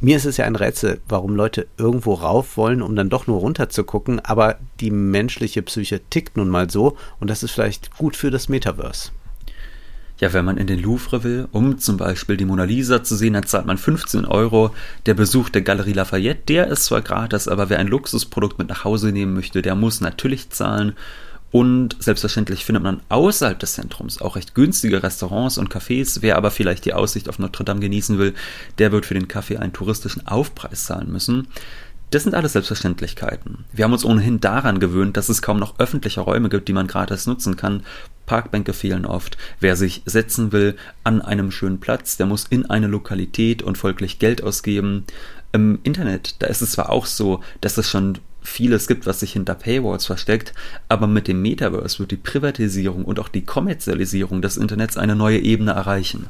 Mir 0.00 0.16
ist 0.16 0.26
es 0.26 0.36
ja 0.36 0.44
ein 0.44 0.54
Rätsel, 0.54 1.00
warum 1.08 1.34
Leute 1.34 1.66
irgendwo 1.76 2.14
rauf 2.14 2.56
wollen, 2.56 2.80
um 2.80 2.94
dann 2.94 3.10
doch 3.10 3.26
nur 3.26 3.40
runter 3.40 3.68
zu 3.68 3.82
gucken, 3.82 4.20
aber 4.20 4.60
die 4.78 4.92
menschliche 4.92 5.62
Psyche 5.62 6.00
tickt 6.08 6.36
nun 6.36 6.50
mal 6.50 6.70
so 6.70 6.96
und 7.18 7.28
das 7.28 7.42
ist 7.42 7.50
vielleicht 7.50 7.98
gut 7.98 8.14
für 8.14 8.30
das 8.30 8.48
Metaverse. 8.48 9.10
Ja, 10.22 10.32
wenn 10.32 10.44
man 10.44 10.56
in 10.56 10.68
den 10.68 10.80
Louvre 10.80 11.24
will, 11.24 11.48
um 11.50 11.78
zum 11.80 11.96
Beispiel 11.96 12.36
die 12.36 12.44
Mona 12.44 12.62
Lisa 12.62 13.02
zu 13.02 13.16
sehen, 13.16 13.32
dann 13.32 13.44
zahlt 13.44 13.66
man 13.66 13.76
15 13.76 14.24
Euro. 14.24 14.72
Der 15.06 15.14
Besuch 15.14 15.48
der 15.48 15.62
Galerie 15.62 15.94
Lafayette, 15.94 16.42
der 16.46 16.68
ist 16.68 16.84
zwar 16.84 17.00
gratis, 17.00 17.48
aber 17.48 17.70
wer 17.70 17.80
ein 17.80 17.88
Luxusprodukt 17.88 18.56
mit 18.56 18.68
nach 18.68 18.84
Hause 18.84 19.10
nehmen 19.10 19.34
möchte, 19.34 19.62
der 19.62 19.74
muss 19.74 20.00
natürlich 20.00 20.50
zahlen. 20.50 20.92
Und 21.50 21.96
selbstverständlich 21.98 22.64
findet 22.64 22.84
man 22.84 23.00
außerhalb 23.08 23.58
des 23.58 23.74
Zentrums 23.74 24.20
auch 24.20 24.36
recht 24.36 24.54
günstige 24.54 25.02
Restaurants 25.02 25.58
und 25.58 25.74
Cafés. 25.74 26.18
Wer 26.20 26.36
aber 26.36 26.52
vielleicht 26.52 26.84
die 26.84 26.94
Aussicht 26.94 27.28
auf 27.28 27.40
Notre 27.40 27.64
Dame 27.64 27.80
genießen 27.80 28.16
will, 28.16 28.32
der 28.78 28.92
wird 28.92 29.06
für 29.06 29.14
den 29.14 29.26
Kaffee 29.26 29.56
einen 29.56 29.72
touristischen 29.72 30.28
Aufpreis 30.28 30.84
zahlen 30.84 31.10
müssen. 31.10 31.48
Das 32.12 32.24
sind 32.24 32.34
alles 32.34 32.52
Selbstverständlichkeiten. 32.52 33.64
Wir 33.72 33.86
haben 33.86 33.94
uns 33.94 34.04
ohnehin 34.04 34.38
daran 34.38 34.80
gewöhnt, 34.80 35.16
dass 35.16 35.30
es 35.30 35.40
kaum 35.40 35.58
noch 35.58 35.78
öffentliche 35.78 36.20
Räume 36.20 36.50
gibt, 36.50 36.68
die 36.68 36.74
man 36.74 36.86
gratis 36.86 37.26
nutzen 37.26 37.56
kann. 37.56 37.84
Parkbänke 38.26 38.74
fehlen 38.74 39.06
oft. 39.06 39.38
Wer 39.60 39.76
sich 39.76 40.02
setzen 40.04 40.52
will 40.52 40.76
an 41.04 41.22
einem 41.22 41.50
schönen 41.50 41.80
Platz, 41.80 42.18
der 42.18 42.26
muss 42.26 42.44
in 42.50 42.68
eine 42.68 42.86
Lokalität 42.86 43.62
und 43.62 43.78
folglich 43.78 44.18
Geld 44.18 44.42
ausgeben. 44.44 45.04
Im 45.52 45.78
Internet, 45.84 46.36
da 46.40 46.48
ist 46.48 46.60
es 46.60 46.72
zwar 46.72 46.90
auch 46.90 47.06
so, 47.06 47.40
dass 47.62 47.78
es 47.78 47.88
schon 47.88 48.18
vieles 48.42 48.88
gibt, 48.88 49.06
was 49.06 49.20
sich 49.20 49.32
hinter 49.32 49.54
Paywalls 49.54 50.04
versteckt, 50.04 50.52
aber 50.90 51.06
mit 51.06 51.28
dem 51.28 51.40
Metaverse 51.40 51.98
wird 51.98 52.10
die 52.10 52.16
Privatisierung 52.16 53.06
und 53.06 53.20
auch 53.20 53.28
die 53.28 53.46
Kommerzialisierung 53.46 54.42
des 54.42 54.58
Internets 54.58 54.98
eine 54.98 55.16
neue 55.16 55.38
Ebene 55.38 55.70
erreichen. 55.70 56.26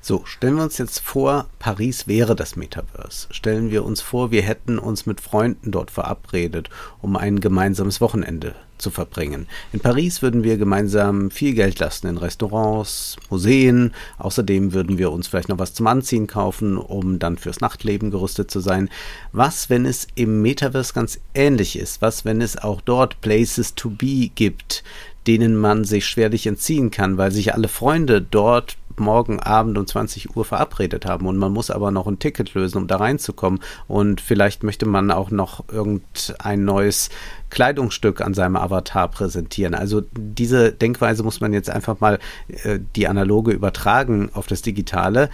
So, 0.00 0.22
stellen 0.24 0.56
wir 0.56 0.62
uns 0.62 0.78
jetzt 0.78 1.00
vor, 1.00 1.46
Paris 1.58 2.06
wäre 2.06 2.36
das 2.36 2.54
Metaverse. 2.54 3.26
Stellen 3.30 3.70
wir 3.70 3.84
uns 3.84 4.00
vor, 4.00 4.30
wir 4.30 4.42
hätten 4.42 4.78
uns 4.78 5.06
mit 5.06 5.20
Freunden 5.20 5.72
dort 5.72 5.90
verabredet, 5.90 6.70
um 7.02 7.16
ein 7.16 7.40
gemeinsames 7.40 8.00
Wochenende 8.00 8.54
zu 8.78 8.90
verbringen. 8.90 9.48
In 9.72 9.80
Paris 9.80 10.22
würden 10.22 10.44
wir 10.44 10.56
gemeinsam 10.56 11.32
viel 11.32 11.52
Geld 11.54 11.80
lassen 11.80 12.06
in 12.06 12.16
Restaurants, 12.16 13.16
Museen. 13.28 13.92
Außerdem 14.18 14.72
würden 14.72 14.98
wir 14.98 15.10
uns 15.10 15.26
vielleicht 15.26 15.48
noch 15.48 15.58
was 15.58 15.74
zum 15.74 15.88
Anziehen 15.88 16.28
kaufen, 16.28 16.78
um 16.78 17.18
dann 17.18 17.36
fürs 17.36 17.60
Nachtleben 17.60 18.12
gerüstet 18.12 18.52
zu 18.52 18.60
sein. 18.60 18.88
Was, 19.32 19.68
wenn 19.68 19.84
es 19.84 20.06
im 20.14 20.42
Metaverse 20.42 20.94
ganz 20.94 21.18
ähnlich 21.34 21.76
ist? 21.76 22.00
Was, 22.00 22.24
wenn 22.24 22.40
es 22.40 22.56
auch 22.56 22.80
dort 22.80 23.20
Places 23.20 23.74
to 23.74 23.90
be 23.90 24.30
gibt, 24.32 24.84
denen 25.26 25.56
man 25.56 25.84
sich 25.84 26.06
schwerlich 26.06 26.46
entziehen 26.46 26.90
kann, 26.90 27.18
weil 27.18 27.32
sich 27.32 27.52
alle 27.52 27.68
Freunde 27.68 28.22
dort 28.22 28.76
morgen 28.98 29.40
Abend 29.40 29.78
um 29.78 29.86
20 29.86 30.36
Uhr 30.36 30.44
verabredet 30.44 31.06
haben 31.06 31.26
und 31.26 31.36
man 31.36 31.52
muss 31.52 31.70
aber 31.70 31.90
noch 31.90 32.06
ein 32.06 32.18
Ticket 32.18 32.54
lösen, 32.54 32.78
um 32.78 32.86
da 32.86 32.96
reinzukommen 32.96 33.60
und 33.86 34.20
vielleicht 34.20 34.62
möchte 34.62 34.86
man 34.86 35.10
auch 35.10 35.30
noch 35.30 35.64
irgendein 35.68 36.64
neues 36.64 37.10
Kleidungsstück 37.50 38.20
an 38.20 38.34
seinem 38.34 38.56
Avatar 38.56 39.08
präsentieren. 39.08 39.74
Also 39.74 40.02
diese 40.16 40.72
Denkweise 40.72 41.22
muss 41.22 41.40
man 41.40 41.52
jetzt 41.52 41.70
einfach 41.70 42.00
mal 42.00 42.18
äh, 42.64 42.78
die 42.96 43.08
analoge 43.08 43.52
übertragen 43.52 44.30
auf 44.34 44.46
das 44.46 44.62
Digitale. 44.62 45.30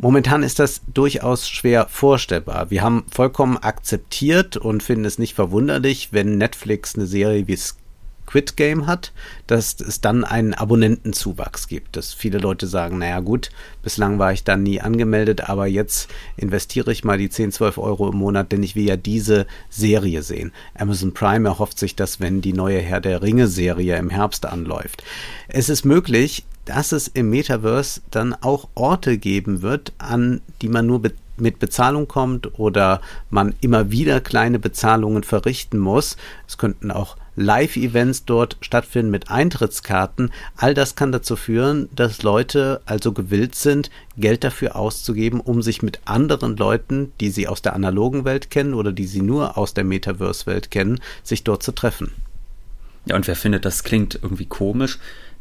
Momentan 0.00 0.44
ist 0.44 0.60
das 0.60 0.82
durchaus 0.86 1.48
schwer 1.48 1.88
vorstellbar. 1.88 2.70
Wir 2.70 2.82
haben 2.82 3.04
vollkommen 3.10 3.56
akzeptiert 3.56 4.56
und 4.56 4.82
finden 4.84 5.04
es 5.04 5.18
nicht 5.18 5.34
verwunderlich, 5.34 6.12
wenn 6.12 6.38
Netflix 6.38 6.94
eine 6.94 7.06
Serie 7.06 7.48
wie 7.48 7.56
Quit 8.28 8.58
Game 8.58 8.86
hat, 8.86 9.12
dass 9.46 9.80
es 9.80 10.02
dann 10.02 10.22
einen 10.22 10.52
Abonnentenzuwachs 10.52 11.66
gibt. 11.66 11.96
Dass 11.96 12.12
viele 12.12 12.36
Leute 12.36 12.66
sagen, 12.66 12.98
naja 12.98 13.20
gut, 13.20 13.50
bislang 13.82 14.18
war 14.18 14.34
ich 14.34 14.44
da 14.44 14.58
nie 14.58 14.82
angemeldet, 14.82 15.48
aber 15.48 15.66
jetzt 15.66 16.10
investiere 16.36 16.92
ich 16.92 17.04
mal 17.04 17.16
die 17.16 17.30
10, 17.30 17.52
12 17.52 17.78
Euro 17.78 18.10
im 18.10 18.18
Monat, 18.18 18.52
denn 18.52 18.62
ich 18.62 18.76
will 18.76 18.86
ja 18.86 18.98
diese 18.98 19.46
Serie 19.70 20.22
sehen. 20.22 20.52
Amazon 20.74 21.14
Prime 21.14 21.48
erhofft 21.48 21.78
sich 21.78 21.96
das, 21.96 22.20
wenn 22.20 22.42
die 22.42 22.52
neue 22.52 22.80
Herr 22.80 23.00
der 23.00 23.22
Ringe 23.22 23.48
Serie 23.48 23.96
im 23.96 24.10
Herbst 24.10 24.44
anläuft. 24.44 25.02
Es 25.48 25.70
ist 25.70 25.86
möglich, 25.86 26.44
dass 26.66 26.92
es 26.92 27.08
im 27.08 27.30
Metaverse 27.30 28.02
dann 28.10 28.34
auch 28.34 28.68
Orte 28.74 29.16
geben 29.16 29.62
wird, 29.62 29.94
an 29.96 30.42
die 30.60 30.68
man 30.68 30.86
nur 30.86 31.00
be 31.00 31.12
mit 31.40 31.60
Bezahlung 31.60 32.08
kommt 32.08 32.58
oder 32.58 33.00
man 33.30 33.54
immer 33.60 33.92
wieder 33.92 34.20
kleine 34.20 34.58
Bezahlungen 34.58 35.22
verrichten 35.22 35.78
muss. 35.78 36.16
Es 36.48 36.58
könnten 36.58 36.90
auch 36.90 37.16
Live-Events 37.38 38.24
dort 38.24 38.56
stattfinden 38.60 39.12
mit 39.12 39.30
Eintrittskarten. 39.30 40.32
All 40.56 40.74
das 40.74 40.96
kann 40.96 41.12
dazu 41.12 41.36
führen, 41.36 41.88
dass 41.94 42.22
Leute 42.24 42.80
also 42.84 43.12
gewillt 43.12 43.54
sind, 43.54 43.90
Geld 44.16 44.42
dafür 44.42 44.74
auszugeben, 44.74 45.40
um 45.40 45.62
sich 45.62 45.80
mit 45.80 46.00
anderen 46.04 46.56
Leuten, 46.56 47.12
die 47.20 47.30
sie 47.30 47.46
aus 47.46 47.62
der 47.62 47.74
analogen 47.74 48.24
Welt 48.24 48.50
kennen 48.50 48.74
oder 48.74 48.90
die 48.90 49.06
sie 49.06 49.22
nur 49.22 49.56
aus 49.56 49.72
der 49.72 49.84
Metaverse-Welt 49.84 50.72
kennen, 50.72 51.00
sich 51.22 51.44
dort 51.44 51.62
zu 51.62 51.72
treffen. 51.72 52.12
Ja, 53.06 53.14
und 53.14 53.26
wer 53.28 53.36
findet, 53.36 53.64
das 53.64 53.84
klingt 53.84 54.18
irgendwie 54.20 54.46
komisch, 54.46 54.98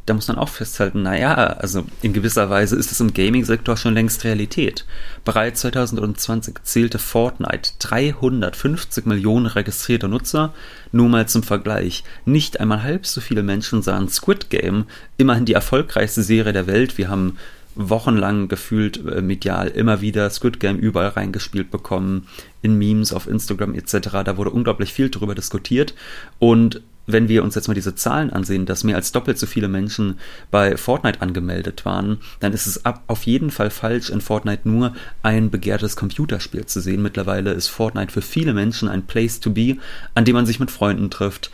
da 0.08 0.13
muss 0.13 0.30
man 0.30 0.38
auch 0.38 0.48
festhalten, 0.48 1.04
naja, 1.04 1.36
also 1.36 1.86
in 2.02 2.13
gewisser 2.13 2.50
Weise 2.50 2.78
ist 2.78 2.93
es 2.93 3.02
im 3.02 3.13
Gaming-Sektor 3.13 3.76
schon 3.76 3.93
längst 3.93 4.24
Realität. 4.24 4.86
Bereits 5.26 5.60
2020 5.60 6.63
zählte 6.63 6.98
Fortnite 6.98 7.72
350 7.80 9.06
Millionen 9.06 9.48
registrierte 9.48 10.08
Nutzer. 10.08 10.54
Nur 10.93 11.10
mal 11.10 11.28
zum 11.28 11.43
Vergleich. 11.43 12.06
Nicht 12.24 12.62
einmal 12.62 12.84
halb 12.84 13.06
so 13.06 13.20
viele 13.20 13.43
Menschen 13.43 13.82
sahen 13.82 14.08
Squid 14.08 14.50
Game, 14.50 14.86
immerhin 15.17 15.43
die 15.43 15.54
erfolgreichste 15.54 16.24
Serie 16.24 16.54
der 16.54 16.67
Welt. 16.67 16.98
Wir 16.98 17.10
haben 17.10 17.38
wochenlang 17.76 18.48
gefühlt 18.48 19.06
äh, 19.06 19.22
medial 19.22 19.67
immer 19.67 20.00
wieder 20.00 20.30
Squid 20.30 20.62
Game 20.62 20.78
überall 20.78 21.10
reingespielt 21.10 21.70
bekommen, 21.70 22.30
in 22.62 22.78
Memes 22.78 23.12
auf 23.12 23.28
Instagram 23.28 23.74
etc. 23.76 24.24
Da 24.24 24.38
wurde 24.38 24.52
unglaublich 24.52 24.93
viel 24.93 25.10
darüber 25.10 25.36
diskutiert 25.36 25.93
und 26.39 26.82
wenn 27.08 27.30
wir 27.30 27.43
uns 27.43 27.56
jetzt 27.56 27.70
mal 27.70 27.74
diese 27.74 27.96
Zahlen 27.96 28.32
ansehen, 28.32 28.65
dass 28.65 28.84
mehr 28.84 28.98
als 28.98 29.13
doppelt 29.13 29.39
so 29.39 29.48
viele 29.48 29.70
Menschen 29.70 30.20
bei 30.52 30.76
Fortnite 30.76 31.22
angemeldet 31.22 31.86
waren, 31.86 32.20
dann 32.41 32.54
ist 32.54 32.67
es 32.67 32.86
ab, 32.86 33.04
auf 33.08 33.24
jeden 33.24 33.50
Fall 33.50 33.70
falsch, 33.70 34.10
in 34.10 34.22
Fortnite 34.22 34.67
nur 34.70 34.93
ein 35.24 35.50
begehrtes 35.50 35.96
Computerspiel 35.96 36.65
zu 36.65 36.82
sehen. 36.82 37.02
Mittlerweile 37.02 37.54
ist 37.54 37.70
Fortnite 37.70 38.12
für 38.12 38.22
viele 38.22 38.54
Menschen 38.54 38.89
ein 38.89 39.08
Place 39.08 39.39
to 39.39 39.52
be, 39.52 39.78
an 40.15 40.26
dem 40.26 40.36
man 40.36 40.46
sich 40.46 40.60
mit 40.60 40.70
Freunden 40.70 41.10
trifft, 41.10 41.50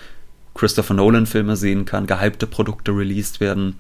Christopher 0.55 0.93
Nolan 0.93 1.25
Filme 1.25 1.55
sehen 1.55 1.85
kann, 1.85 2.07
gehypte 2.07 2.47
Produkte 2.47 2.91
released 2.91 3.39
werden. 3.39 3.75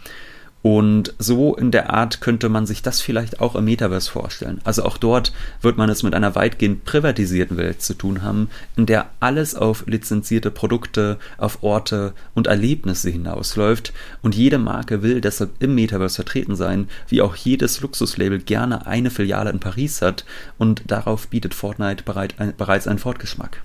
Und 0.63 1.13
so 1.19 1.55
in 1.55 1.71
der 1.71 1.93
Art 1.93 2.21
könnte 2.21 2.47
man 2.47 2.65
sich 2.65 2.81
das 2.81 3.01
vielleicht 3.01 3.41
auch 3.41 3.55
im 3.55 3.65
Metaverse 3.65 4.09
vorstellen. 4.09 4.61
Also 4.63 4.83
auch 4.83 4.97
dort 4.97 5.33
wird 5.61 5.77
man 5.77 5.89
es 5.89 6.03
mit 6.03 6.15
einer 6.15 6.35
weitgehend 6.35 6.85
privatisierten 6.85 7.57
Welt 7.57 7.81
zu 7.81 7.93
tun 7.93 8.23
haben, 8.23 8.49
in 8.77 8.85
der 8.85 9.09
alles 9.19 9.55
auf 9.55 9.83
lizenzierte 9.87 10.51
Produkte, 10.51 11.19
auf 11.37 11.63
Orte 11.63 12.13
und 12.33 12.47
Erlebnisse 12.47 13.09
hinausläuft. 13.09 13.91
Und 14.21 14.35
jede 14.35 14.57
Marke 14.57 15.03
will 15.03 15.19
deshalb 15.19 15.51
im 15.61 15.75
Metaverse 15.75 16.15
vertreten 16.15 16.55
sein, 16.55 16.87
wie 17.09 17.21
auch 17.21 17.35
jedes 17.35 17.81
Luxuslabel 17.81 18.39
gerne 18.39 18.87
eine 18.87 19.11
Filiale 19.11 19.49
in 19.49 19.59
Paris 19.59 20.01
hat. 20.01 20.23
Und 20.57 20.83
darauf 20.87 21.27
bietet 21.27 21.53
Fortnite 21.53 22.03
bereits 22.05 22.87
einen 22.87 22.99
Fortgeschmack. 22.99 23.61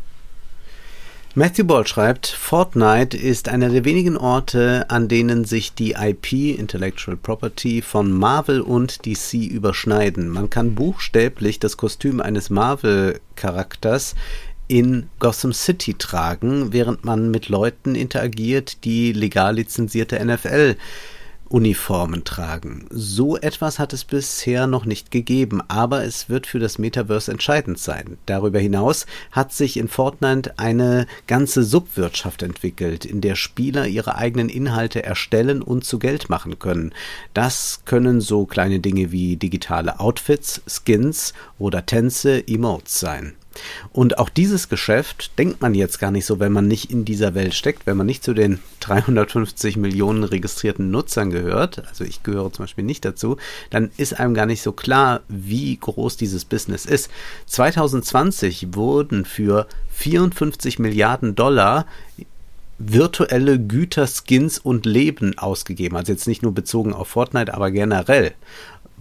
Matthew 1.39 1.67
Ball 1.67 1.87
schreibt, 1.87 2.27
Fortnite 2.27 3.17
ist 3.17 3.49
einer 3.49 3.69
der 3.69 3.85
wenigen 3.85 4.17
Orte, 4.17 4.87
an 4.89 5.07
denen 5.07 5.45
sich 5.45 5.73
die 5.73 5.93
IP, 5.93 6.33
Intellectual 6.33 7.17
Property, 7.17 7.81
von 7.81 8.11
Marvel 8.11 8.61
und 8.61 9.07
DC 9.07 9.35
überschneiden. 9.35 10.31
Man 10.31 10.51
kann 10.51 10.75
buchstäblich 10.75 11.61
das 11.61 11.77
Kostüm 11.77 12.21
eines 12.21 12.51
Marvel-Charakters 12.51 14.17
in 14.67 15.11
Gotham 15.21 15.53
City 15.53 15.95
tragen, 15.95 16.73
während 16.73 17.05
man 17.05 17.31
mit 17.31 17.49
Leuten 17.49 17.95
interagiert, 17.95 18.83
die 18.83 19.13
legal 19.13 19.55
lizenzierte 19.55 20.19
NFL 20.19 20.75
Uniformen 21.49 22.25
tragen. 22.25 22.87
So 22.91 23.37
etwas 23.37 23.79
hat 23.79 23.93
es 23.93 24.05
bisher 24.05 24.67
noch 24.67 24.85
nicht 24.85 25.11
gegeben, 25.11 25.63
aber 25.69 26.05
es 26.05 26.29
wird 26.29 26.47
für 26.47 26.59
das 26.59 26.79
Metaverse 26.79 27.31
entscheidend 27.31 27.79
sein. 27.79 28.19
Darüber 28.27 28.59
hinaus 28.59 29.07
hat 29.33 29.53
sich 29.53 29.77
in 29.77 29.89
Fortnite 29.89 30.59
eine 30.59 31.07
ganze 31.27 31.63
Subwirtschaft 31.63 32.43
entwickelt, 32.43 33.05
in 33.05 33.21
der 33.21 33.35
Spieler 33.35 33.87
ihre 33.87 34.17
eigenen 34.17 34.49
Inhalte 34.49 35.03
erstellen 35.03 35.63
und 35.63 35.85
zu 35.85 35.99
Geld 35.99 36.29
machen 36.29 36.59
können. 36.59 36.93
Das 37.35 37.81
können 37.85 38.21
so 38.21 38.47
kleine 38.47 38.81
Dinge 38.81 39.11
wie 39.13 39.37
digitale 39.37 40.01
Outfits, 40.01 40.63
Skins 40.67 41.33
oder 41.59 41.87
Tänze, 41.87 42.47
Emotes 42.47 43.01
sein. 43.01 43.35
Und 43.93 44.19
auch 44.19 44.29
dieses 44.29 44.69
Geschäft 44.69 45.39
denkt 45.39 45.61
man 45.61 45.75
jetzt 45.75 45.99
gar 45.99 46.11
nicht 46.11 46.27
so, 46.27 46.41
wenn 46.41 46.53
man 46.53 46.69
nicht 46.69 46.91
in 46.91 47.05
dieser 47.05 47.35
Welt 47.35 47.55
steckt, 47.55 47.87
wenn 47.87 47.97
man 47.97 48.07
nicht 48.07 48.25
zu 48.25 48.35
den 48.35 48.59
350 48.81 49.77
Millionen 49.77 50.25
registrierten 50.25 50.91
Nutzern 50.91 51.31
gehört, 51.31 51.87
also 51.89 52.05
ich 52.05 52.23
gehöre 52.23 52.53
zum 52.53 52.65
Beispiel 52.65 52.85
nicht 52.85 53.05
dazu, 53.05 53.37
dann 53.71 53.91
ist 53.97 54.19
einem 54.19 54.35
gar 54.35 54.47
nicht 54.47 54.63
so 54.63 54.73
klar, 54.73 55.21
wie 55.29 55.77
groß 55.77 56.17
dieses 56.17 56.45
Business 56.45 56.87
ist. 56.87 57.11
2020 57.47 58.75
wurden 58.75 59.25
für 59.25 59.67
54 59.91 60.79
Milliarden 60.79 61.35
Dollar 61.35 61.87
virtuelle 62.79 63.59
Güter, 63.59 64.07
Skins 64.07 64.59
und 64.59 64.87
Leben 64.87 65.37
ausgegeben. 65.37 65.97
Also 65.97 66.13
jetzt 66.13 66.29
nicht 66.29 66.43
nur 66.43 66.55
bezogen 66.55 66.95
auf 66.95 67.09
Fortnite, 67.09 67.53
aber 67.53 67.71
generell 67.71 68.35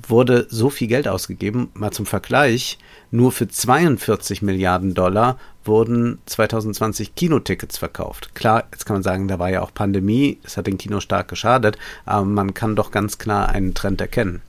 wurde 0.08 0.48
so 0.50 0.70
viel 0.70 0.88
Geld 0.88 1.08
ausgegeben. 1.08 1.70
Mal 1.74 1.92
zum 1.92 2.06
Vergleich, 2.06 2.78
nur 3.12 3.32
für 3.32 3.48
42 3.48 4.42
Milliarden 4.42 4.94
Dollar 4.94 5.38
wurden 5.64 6.20
2020 6.26 7.16
Kinotickets 7.16 7.78
verkauft. 7.78 8.36
Klar, 8.36 8.66
jetzt 8.72 8.86
kann 8.86 8.96
man 8.96 9.04
sagen, 9.04 9.28
da 9.28 9.40
war 9.40 9.50
ja 9.50 9.62
auch 9.62 9.74
Pandemie, 9.74 10.40
es 10.44 10.58
hat 10.58 10.68
den 10.68 10.78
Kino 10.78 11.00
stark 11.00 11.28
geschadet, 11.28 11.78
aber 12.06 12.26
man 12.26 12.54
kann 12.54 12.76
doch 12.76 12.92
ganz 12.92 13.18
klar 13.18 13.50
einen 13.50 13.74
Trend 13.74 14.02
erkennen. 14.02 14.42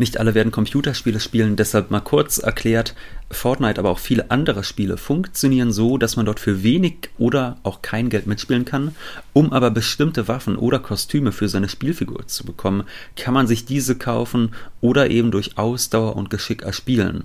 Nicht 0.00 0.18
alle 0.18 0.34
werden 0.34 0.52
Computerspiele 0.52 1.18
spielen, 1.18 1.56
deshalb 1.56 1.90
mal 1.90 2.00
kurz 2.00 2.38
erklärt, 2.38 2.94
Fortnite, 3.32 3.80
aber 3.80 3.90
auch 3.90 3.98
viele 3.98 4.30
andere 4.30 4.62
Spiele 4.62 4.96
funktionieren 4.96 5.72
so, 5.72 5.98
dass 5.98 6.14
man 6.14 6.24
dort 6.24 6.38
für 6.38 6.62
wenig 6.62 7.10
oder 7.18 7.56
auch 7.64 7.82
kein 7.82 8.08
Geld 8.08 8.28
mitspielen 8.28 8.64
kann. 8.64 8.94
Um 9.32 9.52
aber 9.52 9.72
bestimmte 9.72 10.28
Waffen 10.28 10.56
oder 10.56 10.78
Kostüme 10.78 11.32
für 11.32 11.48
seine 11.48 11.68
Spielfigur 11.68 12.28
zu 12.28 12.44
bekommen, 12.44 12.84
kann 13.16 13.34
man 13.34 13.48
sich 13.48 13.64
diese 13.64 13.96
kaufen 13.96 14.54
oder 14.80 15.10
eben 15.10 15.32
durch 15.32 15.58
Ausdauer 15.58 16.14
und 16.14 16.30
Geschick 16.30 16.62
erspielen. 16.62 17.24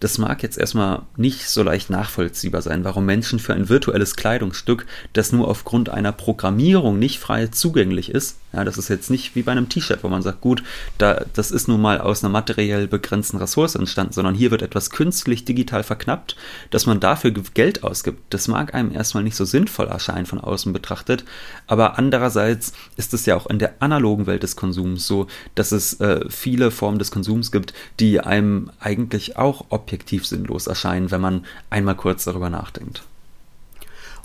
Das 0.00 0.18
mag 0.18 0.42
jetzt 0.42 0.58
erstmal 0.58 1.02
nicht 1.16 1.48
so 1.48 1.62
leicht 1.62 1.90
nachvollziehbar 1.90 2.60
sein, 2.60 2.82
warum 2.84 3.06
Menschen 3.06 3.38
für 3.38 3.54
ein 3.54 3.68
virtuelles 3.68 4.16
Kleidungsstück, 4.16 4.84
das 5.12 5.32
nur 5.32 5.46
aufgrund 5.46 5.88
einer 5.88 6.12
Programmierung 6.12 6.98
nicht 6.98 7.20
frei 7.20 7.46
zugänglich 7.46 8.10
ist, 8.10 8.36
ja, 8.54 8.64
das 8.64 8.78
ist 8.78 8.88
jetzt 8.88 9.10
nicht 9.10 9.34
wie 9.34 9.42
bei 9.42 9.52
einem 9.52 9.68
T-Shirt, 9.68 10.00
wo 10.02 10.08
man 10.08 10.22
sagt, 10.22 10.40
gut, 10.40 10.62
da, 10.98 11.24
das 11.32 11.50
ist 11.50 11.66
nun 11.66 11.80
mal 11.80 12.00
aus 12.00 12.22
einer 12.22 12.32
materiell 12.32 12.86
begrenzten 12.86 13.38
Ressource 13.38 13.74
entstanden, 13.74 14.12
sondern 14.12 14.34
hier 14.34 14.50
wird 14.50 14.62
etwas 14.62 14.90
künstlich 14.90 15.44
digital 15.44 15.82
verknappt, 15.82 16.36
dass 16.70 16.86
man 16.86 17.00
dafür 17.00 17.32
Geld 17.32 17.82
ausgibt. 17.82 18.32
Das 18.32 18.46
mag 18.46 18.74
einem 18.74 18.92
erstmal 18.92 19.24
nicht 19.24 19.36
so 19.36 19.44
sinnvoll 19.44 19.86
erscheinen 19.86 20.26
von 20.26 20.40
außen 20.40 20.72
betrachtet, 20.72 21.24
aber 21.66 21.98
andererseits 21.98 22.72
ist 22.96 23.12
es 23.12 23.26
ja 23.26 23.36
auch 23.36 23.46
in 23.46 23.58
der 23.58 23.82
analogen 23.82 24.26
Welt 24.26 24.42
des 24.42 24.56
Konsums 24.56 25.06
so, 25.06 25.26
dass 25.54 25.72
es 25.72 26.00
äh, 26.00 26.20
viele 26.28 26.70
Formen 26.70 26.98
des 26.98 27.10
Konsums 27.10 27.50
gibt, 27.50 27.74
die 27.98 28.20
einem 28.20 28.70
eigentlich 28.78 29.36
auch 29.36 29.66
objektiv 29.70 30.26
sinnlos 30.26 30.66
erscheinen, 30.66 31.10
wenn 31.10 31.20
man 31.20 31.44
einmal 31.70 31.96
kurz 31.96 32.24
darüber 32.24 32.50
nachdenkt. 32.50 33.02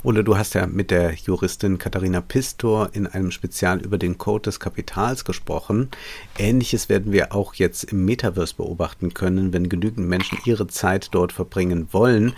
Ole, 0.01 0.23
du 0.23 0.37
hast 0.37 0.53
ja 0.53 0.65
mit 0.65 0.91
der 0.91 1.13
Juristin 1.13 1.77
Katharina 1.77 2.21
Pistor 2.21 2.89
in 2.93 3.05
einem 3.05 3.31
Spezial 3.31 3.81
über 3.81 3.97
den 3.97 4.17
Code 4.17 4.43
des 4.43 4.61
Kapitals 4.61 5.25
gesprochen. 5.25 5.89
Ähnliches 6.37 6.87
werden 6.87 7.11
wir 7.11 7.35
auch 7.35 7.53
jetzt 7.55 7.83
im 7.83 8.05
Metaverse 8.05 8.55
beobachten 8.55 9.13
können, 9.13 9.51
wenn 9.51 9.67
genügend 9.67 10.07
Menschen 10.07 10.37
ihre 10.45 10.67
Zeit 10.67 11.09
dort 11.11 11.33
verbringen 11.33 11.89
wollen. 11.91 12.31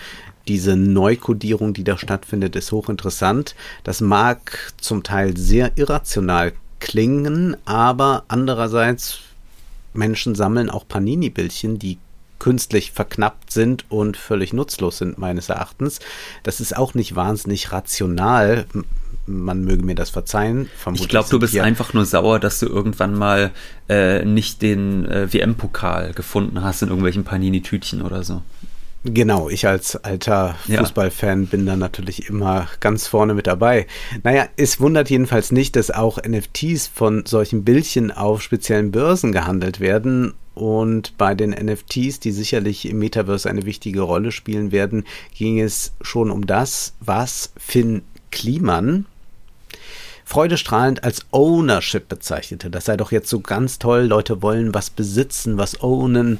Diese 0.47 0.75
Neukodierung, 0.75 1.75
die 1.75 1.83
da 1.83 1.99
stattfindet, 1.99 2.55
ist 2.55 2.71
hochinteressant. 2.71 3.55
Das 3.83 4.01
mag 4.01 4.73
zum 4.77 5.03
Teil 5.03 5.37
sehr 5.37 5.71
irrational 5.75 6.53
klingen, 6.79 7.55
aber 7.65 8.23
andererseits 8.27 9.19
Menschen 9.93 10.33
sammeln 10.33 10.71
auch 10.71 10.87
Panini-Bildchen, 10.87 11.77
die 11.77 11.99
künstlich 12.41 12.91
verknappt 12.91 13.51
sind 13.51 13.85
und 13.89 14.17
völlig 14.17 14.51
nutzlos 14.51 14.97
sind, 14.97 15.19
meines 15.19 15.49
Erachtens. 15.49 15.99
Das 16.41 16.59
ist 16.59 16.75
auch 16.75 16.95
nicht 16.95 17.15
wahnsinnig 17.15 17.71
rational. 17.71 18.65
Man 19.27 19.63
möge 19.63 19.83
mir 19.83 19.93
das 19.93 20.09
verzeihen. 20.09 20.67
Vermutlich 20.75 21.05
ich 21.05 21.09
glaube, 21.09 21.29
du 21.29 21.37
bist 21.37 21.55
einfach 21.59 21.93
nur 21.93 22.03
sauer, 22.03 22.39
dass 22.39 22.59
du 22.59 22.65
irgendwann 22.65 23.13
mal 23.13 23.51
äh, 23.87 24.25
nicht 24.25 24.63
den 24.63 25.05
äh, 25.05 25.31
WM-Pokal 25.31 26.13
gefunden 26.13 26.63
hast 26.63 26.81
in 26.81 26.87
irgendwelchen 26.87 27.25
Panini-Tütchen 27.25 28.01
oder 28.01 28.23
so. 28.23 28.41
Genau, 29.03 29.49
ich 29.49 29.65
als 29.67 29.95
alter 29.95 30.55
Fußballfan 30.67 31.43
ja. 31.43 31.49
bin 31.49 31.65
da 31.65 31.75
natürlich 31.75 32.29
immer 32.29 32.67
ganz 32.79 33.07
vorne 33.07 33.33
mit 33.33 33.47
dabei. 33.47 33.87
Naja, 34.23 34.47
es 34.57 34.79
wundert 34.79 35.09
jedenfalls 35.09 35.51
nicht, 35.51 35.75
dass 35.75 35.89
auch 35.89 36.19
NFTs 36.21 36.87
von 36.87 37.25
solchen 37.25 37.63
Bildchen 37.63 38.11
auf 38.11 38.43
speziellen 38.43 38.91
Börsen 38.91 39.31
gehandelt 39.31 39.79
werden. 39.79 40.33
Und 40.53 41.17
bei 41.17 41.33
den 41.33 41.49
NFTs, 41.51 42.19
die 42.19 42.31
sicherlich 42.31 42.87
im 42.87 42.99
Metaverse 42.99 43.49
eine 43.49 43.65
wichtige 43.65 44.01
Rolle 44.01 44.31
spielen 44.31 44.71
werden, 44.71 45.05
ging 45.35 45.59
es 45.59 45.93
schon 46.01 46.29
um 46.29 46.45
das, 46.45 46.93
was 46.99 47.53
Finn 47.57 48.03
Kliman, 48.31 49.05
freudestrahlend 50.31 51.03
als 51.03 51.25
Ownership 51.31 52.07
bezeichnete. 52.07 52.69
Das 52.69 52.85
sei 52.85 52.95
doch 52.95 53.11
jetzt 53.11 53.27
so 53.27 53.41
ganz 53.41 53.79
toll, 53.79 54.03
Leute 54.03 54.41
wollen 54.41 54.73
was 54.73 54.89
besitzen, 54.89 55.57
was 55.57 55.83
ownen. 55.83 56.39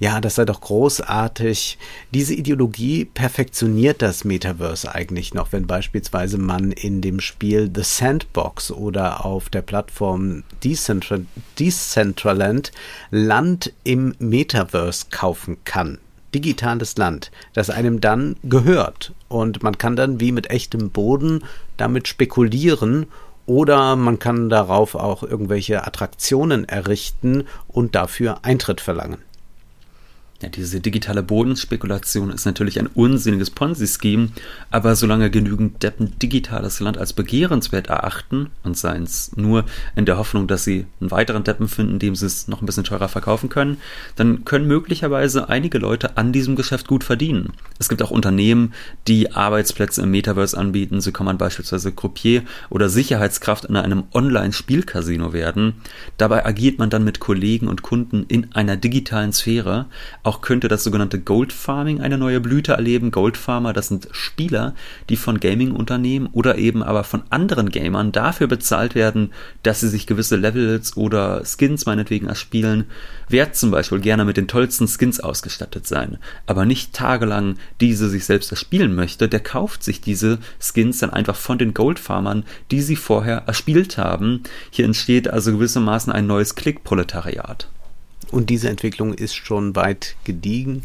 Ja, 0.00 0.20
das 0.20 0.34
sei 0.34 0.44
doch 0.44 0.60
großartig. 0.60 1.78
Diese 2.12 2.34
Ideologie 2.34 3.04
perfektioniert 3.04 4.02
das 4.02 4.24
Metaverse 4.24 4.92
eigentlich 4.92 5.34
noch, 5.34 5.52
wenn 5.52 5.68
beispielsweise 5.68 6.36
man 6.36 6.72
in 6.72 7.00
dem 7.00 7.20
Spiel 7.20 7.70
The 7.72 7.84
Sandbox 7.84 8.72
oder 8.72 9.24
auf 9.24 9.50
der 9.50 9.62
Plattform 9.62 10.42
Decentral 10.64 11.24
Decentraland 11.60 12.72
Land 13.12 13.72
im 13.84 14.16
Metaverse 14.18 15.06
kaufen 15.12 15.58
kann 15.64 15.98
digitales 16.34 16.98
Land, 16.98 17.30
das 17.54 17.70
einem 17.70 18.02
dann 18.02 18.36
gehört. 18.42 19.14
Und 19.28 19.62
man 19.62 19.78
kann 19.78 19.96
dann 19.96 20.20
wie 20.20 20.30
mit 20.30 20.50
echtem 20.50 20.90
Boden 20.90 21.42
damit 21.78 22.06
spekulieren 22.06 23.06
Oder 23.48 23.96
man 23.96 24.18
kann 24.18 24.50
darauf 24.50 24.94
auch 24.94 25.22
irgendwelche 25.22 25.86
Attraktionen 25.86 26.68
errichten 26.68 27.46
und 27.66 27.94
dafür 27.94 28.40
Eintritt 28.42 28.82
verlangen. 28.82 29.22
Ja, 30.40 30.48
diese 30.48 30.80
digitale 30.80 31.24
Bodenspekulation 31.24 32.30
ist 32.30 32.46
natürlich 32.46 32.78
ein 32.78 32.86
unsinniges 32.86 33.50
Ponzi-Scheme, 33.50 34.28
aber 34.70 34.94
solange 34.94 35.32
genügend 35.32 35.82
Deppen 35.82 36.16
digitales 36.20 36.78
Land 36.78 36.96
als 36.96 37.12
begehrenswert 37.12 37.88
erachten 37.88 38.50
und 38.62 38.76
seien 38.76 39.02
es 39.02 39.36
nur 39.36 39.64
in 39.96 40.04
der 40.04 40.16
Hoffnung, 40.16 40.46
dass 40.46 40.62
sie 40.62 40.86
einen 41.00 41.10
weiteren 41.10 41.42
Deppen 41.42 41.66
finden, 41.66 41.98
dem 41.98 42.14
sie 42.14 42.26
es 42.26 42.46
noch 42.46 42.62
ein 42.62 42.66
bisschen 42.66 42.84
teurer 42.84 43.08
verkaufen 43.08 43.48
können, 43.48 43.78
dann 44.14 44.44
können 44.44 44.68
möglicherweise 44.68 45.48
einige 45.48 45.78
Leute 45.78 46.16
an 46.16 46.32
diesem 46.32 46.54
Geschäft 46.54 46.86
gut 46.86 47.02
verdienen. 47.02 47.54
Es 47.80 47.88
gibt 47.88 48.00
auch 48.00 48.12
Unternehmen, 48.12 48.74
die 49.08 49.32
Arbeitsplätze 49.32 50.02
im 50.02 50.12
Metaverse 50.12 50.56
anbieten, 50.56 51.00
so 51.00 51.10
kann 51.10 51.26
man 51.26 51.38
beispielsweise 51.38 51.90
Croupier 51.90 52.44
oder 52.70 52.88
Sicherheitskraft 52.88 53.64
in 53.64 53.74
einem 53.74 54.04
Online-Spielcasino 54.14 55.32
werden. 55.32 55.82
Dabei 56.16 56.46
agiert 56.46 56.78
man 56.78 56.90
dann 56.90 57.02
mit 57.02 57.18
Kollegen 57.18 57.66
und 57.66 57.82
Kunden 57.82 58.24
in 58.28 58.54
einer 58.54 58.76
digitalen 58.76 59.32
Sphäre, 59.32 59.86
auch 60.28 60.42
könnte 60.42 60.68
das 60.68 60.84
sogenannte 60.84 61.18
Gold 61.18 61.54
Farming 61.54 62.02
eine 62.02 62.18
neue 62.18 62.40
Blüte 62.40 62.72
erleben. 62.72 63.10
Gold 63.10 63.38
Farmer, 63.38 63.72
das 63.72 63.88
sind 63.88 64.08
Spieler, 64.10 64.74
die 65.08 65.16
von 65.16 65.40
Gaming-Unternehmen 65.40 66.28
oder 66.32 66.58
eben 66.58 66.82
aber 66.82 67.02
von 67.02 67.22
anderen 67.30 67.70
Gamern 67.70 68.12
dafür 68.12 68.46
bezahlt 68.46 68.94
werden, 68.94 69.32
dass 69.62 69.80
sie 69.80 69.88
sich 69.88 70.06
gewisse 70.06 70.36
Levels 70.36 70.98
oder 70.98 71.42
Skins 71.46 71.86
meinetwegen 71.86 72.26
erspielen. 72.26 72.84
Wer 73.30 73.54
zum 73.54 73.70
Beispiel 73.70 74.00
gerne 74.00 74.26
mit 74.26 74.36
den 74.36 74.48
tollsten 74.48 74.86
Skins 74.86 75.18
ausgestattet 75.18 75.86
sein, 75.86 76.18
aber 76.46 76.66
nicht 76.66 76.92
tagelang 76.92 77.56
diese 77.80 78.10
sich 78.10 78.26
selbst 78.26 78.50
erspielen 78.50 78.94
möchte, 78.94 79.28
der 79.28 79.40
kauft 79.40 79.82
sich 79.82 80.02
diese 80.02 80.40
Skins 80.60 80.98
dann 80.98 81.10
einfach 81.10 81.36
von 81.36 81.56
den 81.56 81.72
Goldfarmern, 81.72 82.44
die 82.70 82.82
sie 82.82 82.96
vorher 82.96 83.44
erspielt 83.46 83.96
haben. 83.96 84.42
Hier 84.70 84.84
entsteht 84.84 85.28
also 85.28 85.52
gewissermaßen 85.52 86.12
ein 86.12 86.26
neues 86.26 86.54
Klickproletariat. 86.54 87.68
Und 88.30 88.50
diese 88.50 88.68
Entwicklung 88.68 89.14
ist 89.14 89.34
schon 89.34 89.74
weit 89.76 90.16
gediegen. 90.24 90.82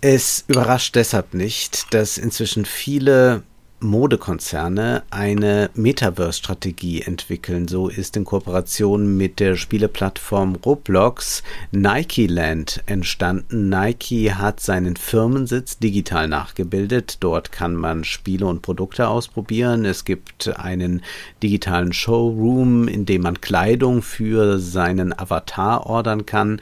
Es 0.00 0.44
überrascht 0.48 0.96
deshalb 0.96 1.32
nicht, 1.32 1.94
dass 1.94 2.18
inzwischen 2.18 2.64
viele 2.64 3.42
Modekonzerne 3.82 5.02
eine 5.10 5.70
Metaverse-Strategie 5.74 7.02
entwickeln. 7.02 7.68
So 7.68 7.88
ist 7.88 8.16
in 8.16 8.24
Kooperation 8.24 9.16
mit 9.16 9.40
der 9.40 9.56
Spieleplattform 9.56 10.56
Roblox 10.64 11.42
Nike 11.70 12.26
Land 12.26 12.82
entstanden. 12.86 13.68
Nike 13.68 14.32
hat 14.32 14.60
seinen 14.60 14.96
Firmensitz 14.96 15.78
digital 15.78 16.28
nachgebildet. 16.28 17.18
Dort 17.20 17.52
kann 17.52 17.74
man 17.74 18.04
Spiele 18.04 18.46
und 18.46 18.62
Produkte 18.62 19.08
ausprobieren. 19.08 19.84
Es 19.84 20.04
gibt 20.04 20.56
einen 20.58 21.02
digitalen 21.42 21.92
Showroom, 21.92 22.88
in 22.88 23.06
dem 23.06 23.22
man 23.22 23.40
Kleidung 23.40 24.02
für 24.02 24.58
seinen 24.58 25.12
Avatar 25.18 25.86
ordern 25.86 26.26
kann 26.26 26.60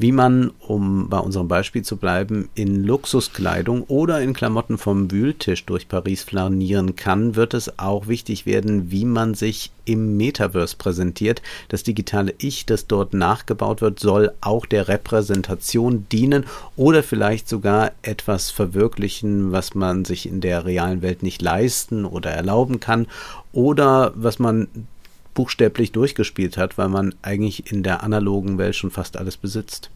wie 0.00 0.12
man, 0.12 0.50
um 0.60 1.10
bei 1.10 1.18
unserem 1.18 1.46
Beispiel 1.46 1.82
zu 1.82 1.98
bleiben, 1.98 2.48
in 2.54 2.84
Luxuskleidung 2.84 3.82
oder 3.82 4.22
in 4.22 4.32
Klamotten 4.32 4.78
vom 4.78 5.10
Wühltisch 5.10 5.66
durch 5.66 5.88
Paris 5.88 6.22
flanieren 6.22 6.96
kann, 6.96 7.36
wird 7.36 7.52
es 7.52 7.78
auch 7.78 8.08
wichtig 8.08 8.46
werden, 8.46 8.90
wie 8.90 9.04
man 9.04 9.34
sich 9.34 9.72
im 9.84 10.16
Metaverse 10.16 10.76
präsentiert. 10.78 11.42
Das 11.68 11.82
digitale 11.82 12.32
Ich, 12.38 12.64
das 12.64 12.86
dort 12.86 13.12
nachgebaut 13.12 13.82
wird, 13.82 14.00
soll 14.00 14.32
auch 14.40 14.64
der 14.64 14.88
Repräsentation 14.88 16.06
dienen 16.10 16.46
oder 16.76 17.02
vielleicht 17.02 17.46
sogar 17.46 17.92
etwas 18.00 18.50
verwirklichen, 18.50 19.52
was 19.52 19.74
man 19.74 20.06
sich 20.06 20.26
in 20.26 20.40
der 20.40 20.64
realen 20.64 21.02
Welt 21.02 21.22
nicht 21.22 21.42
leisten 21.42 22.06
oder 22.06 22.30
erlauben 22.30 22.80
kann 22.80 23.06
oder 23.52 24.12
was 24.14 24.38
man 24.38 24.68
buchstäblich 25.34 25.92
durchgespielt 25.92 26.56
hat, 26.56 26.78
weil 26.78 26.88
man 26.88 27.14
eigentlich 27.22 27.70
in 27.70 27.82
der 27.82 28.02
analogen 28.02 28.58
Welt 28.58 28.76
schon 28.76 28.90
fast 28.90 29.16
alles 29.16 29.36
besitzt. 29.36 29.90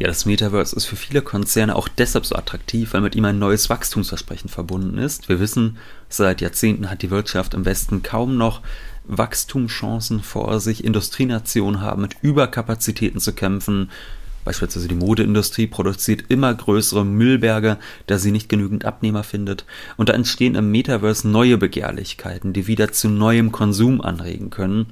Ja, 0.00 0.06
das 0.06 0.24
Metaverse 0.24 0.74
ist 0.74 0.86
für 0.86 0.96
viele 0.96 1.20
Konzerne 1.20 1.76
auch 1.76 1.86
deshalb 1.86 2.24
so 2.24 2.34
attraktiv, 2.34 2.94
weil 2.94 3.02
mit 3.02 3.14
ihm 3.14 3.26
ein 3.26 3.38
neues 3.38 3.68
Wachstumsversprechen 3.68 4.48
verbunden 4.48 4.96
ist. 4.96 5.28
Wir 5.28 5.40
wissen, 5.40 5.76
seit 6.08 6.40
Jahrzehnten 6.40 6.88
hat 6.88 7.02
die 7.02 7.10
Wirtschaft 7.10 7.52
im 7.52 7.66
Westen 7.66 8.02
kaum 8.02 8.38
noch 8.38 8.62
Wachstumschancen 9.04 10.22
vor 10.22 10.58
sich. 10.60 10.84
Industrienationen 10.84 11.82
haben 11.82 12.00
mit 12.00 12.16
Überkapazitäten 12.22 13.20
zu 13.20 13.34
kämpfen. 13.34 13.90
Beispielsweise 14.44 14.88
die 14.88 14.94
Modeindustrie 14.94 15.66
produziert 15.66 16.24
immer 16.28 16.54
größere 16.54 17.04
Müllberge, 17.04 17.78
da 18.06 18.18
sie 18.18 18.32
nicht 18.32 18.48
genügend 18.48 18.84
Abnehmer 18.84 19.22
findet. 19.22 19.64
Und 19.96 20.08
da 20.08 20.14
entstehen 20.14 20.54
im 20.54 20.70
Metaverse 20.70 21.28
neue 21.28 21.58
Begehrlichkeiten, 21.58 22.52
die 22.52 22.66
wieder 22.66 22.92
zu 22.92 23.08
neuem 23.08 23.52
Konsum 23.52 24.00
anregen 24.00 24.50
können. 24.50 24.86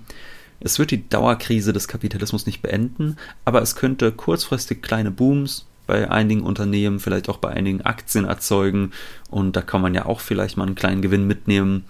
Es 0.60 0.78
wird 0.78 0.90
die 0.90 1.08
Dauerkrise 1.08 1.72
des 1.72 1.88
Kapitalismus 1.88 2.46
nicht 2.46 2.62
beenden, 2.62 3.16
aber 3.44 3.62
es 3.62 3.76
könnte 3.76 4.12
kurzfristig 4.12 4.82
kleine 4.82 5.10
Booms 5.10 5.66
bei 5.86 6.10
einigen 6.10 6.42
Unternehmen, 6.42 7.00
vielleicht 7.00 7.28
auch 7.28 7.38
bei 7.38 7.48
einigen 7.48 7.82
Aktien 7.82 8.24
erzeugen 8.24 8.92
und 9.30 9.56
da 9.56 9.62
kann 9.62 9.80
man 9.80 9.94
ja 9.94 10.06
auch 10.06 10.20
vielleicht 10.20 10.56
mal 10.56 10.66
einen 10.66 10.74
kleinen 10.74 11.00
Gewinn 11.00 11.26
mitnehmen, 11.26 11.84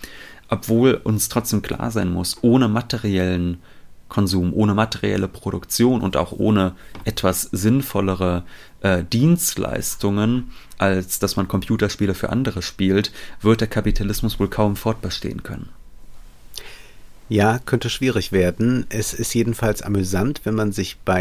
obwohl 0.48 0.94
uns 0.94 1.28
trotzdem 1.28 1.62
klar 1.62 1.90
sein 1.90 2.12
muss, 2.12 2.38
ohne 2.42 2.68
materiellen 2.68 3.58
Konsum, 4.08 4.52
ohne 4.54 4.74
materielle 4.74 5.28
Produktion 5.28 6.00
und 6.00 6.16
auch 6.16 6.32
ohne 6.32 6.74
etwas 7.04 7.42
sinnvollere 7.42 8.44
äh, 8.80 9.04
Dienstleistungen, 9.04 10.50
als 10.78 11.18
dass 11.18 11.36
man 11.36 11.48
Computerspiele 11.48 12.14
für 12.14 12.30
andere 12.30 12.62
spielt, 12.62 13.12
wird 13.40 13.60
der 13.60 13.68
Kapitalismus 13.68 14.40
wohl 14.40 14.48
kaum 14.48 14.76
fortbestehen 14.76 15.42
können. 15.42 15.68
Ja, 17.28 17.58
könnte 17.58 17.90
schwierig 17.90 18.32
werden. 18.32 18.86
Es 18.88 19.12
ist 19.12 19.34
jedenfalls 19.34 19.82
amüsant, 19.82 20.40
wenn 20.44 20.54
man 20.54 20.72
sich 20.72 20.96
bei 21.04 21.20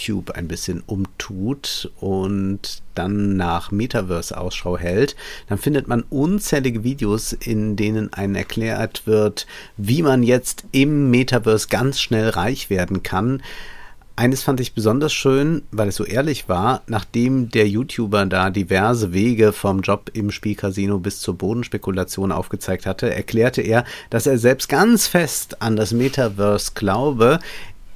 YouTube 0.00 0.30
ein 0.30 0.48
bisschen 0.48 0.82
umtut 0.86 1.90
und 2.00 2.82
dann 2.94 3.36
nach 3.36 3.70
Metaverse 3.70 4.36
Ausschau 4.36 4.78
hält, 4.78 5.16
dann 5.48 5.58
findet 5.58 5.88
man 5.88 6.02
unzählige 6.02 6.84
Videos, 6.84 7.32
in 7.32 7.76
denen 7.76 8.12
einem 8.12 8.34
erklärt 8.34 9.06
wird, 9.06 9.46
wie 9.76 10.02
man 10.02 10.22
jetzt 10.22 10.64
im 10.72 11.10
Metaverse 11.10 11.68
ganz 11.68 12.00
schnell 12.00 12.30
reich 12.30 12.70
werden 12.70 13.02
kann. 13.02 13.42
Eines 14.18 14.42
fand 14.42 14.60
ich 14.60 14.72
besonders 14.72 15.12
schön, 15.12 15.64
weil 15.72 15.88
es 15.88 15.96
so 15.96 16.04
ehrlich 16.04 16.48
war, 16.48 16.80
nachdem 16.86 17.50
der 17.50 17.68
YouTuber 17.68 18.24
da 18.24 18.48
diverse 18.48 19.12
Wege 19.12 19.52
vom 19.52 19.82
Job 19.82 20.10
im 20.14 20.30
Spielcasino 20.30 20.98
bis 20.98 21.20
zur 21.20 21.36
Bodenspekulation 21.36 22.32
aufgezeigt 22.32 22.86
hatte, 22.86 23.14
erklärte 23.14 23.60
er, 23.60 23.84
dass 24.08 24.26
er 24.26 24.38
selbst 24.38 24.70
ganz 24.70 25.06
fest 25.06 25.60
an 25.60 25.76
das 25.76 25.92
Metaverse 25.92 26.72
glaube, 26.74 27.40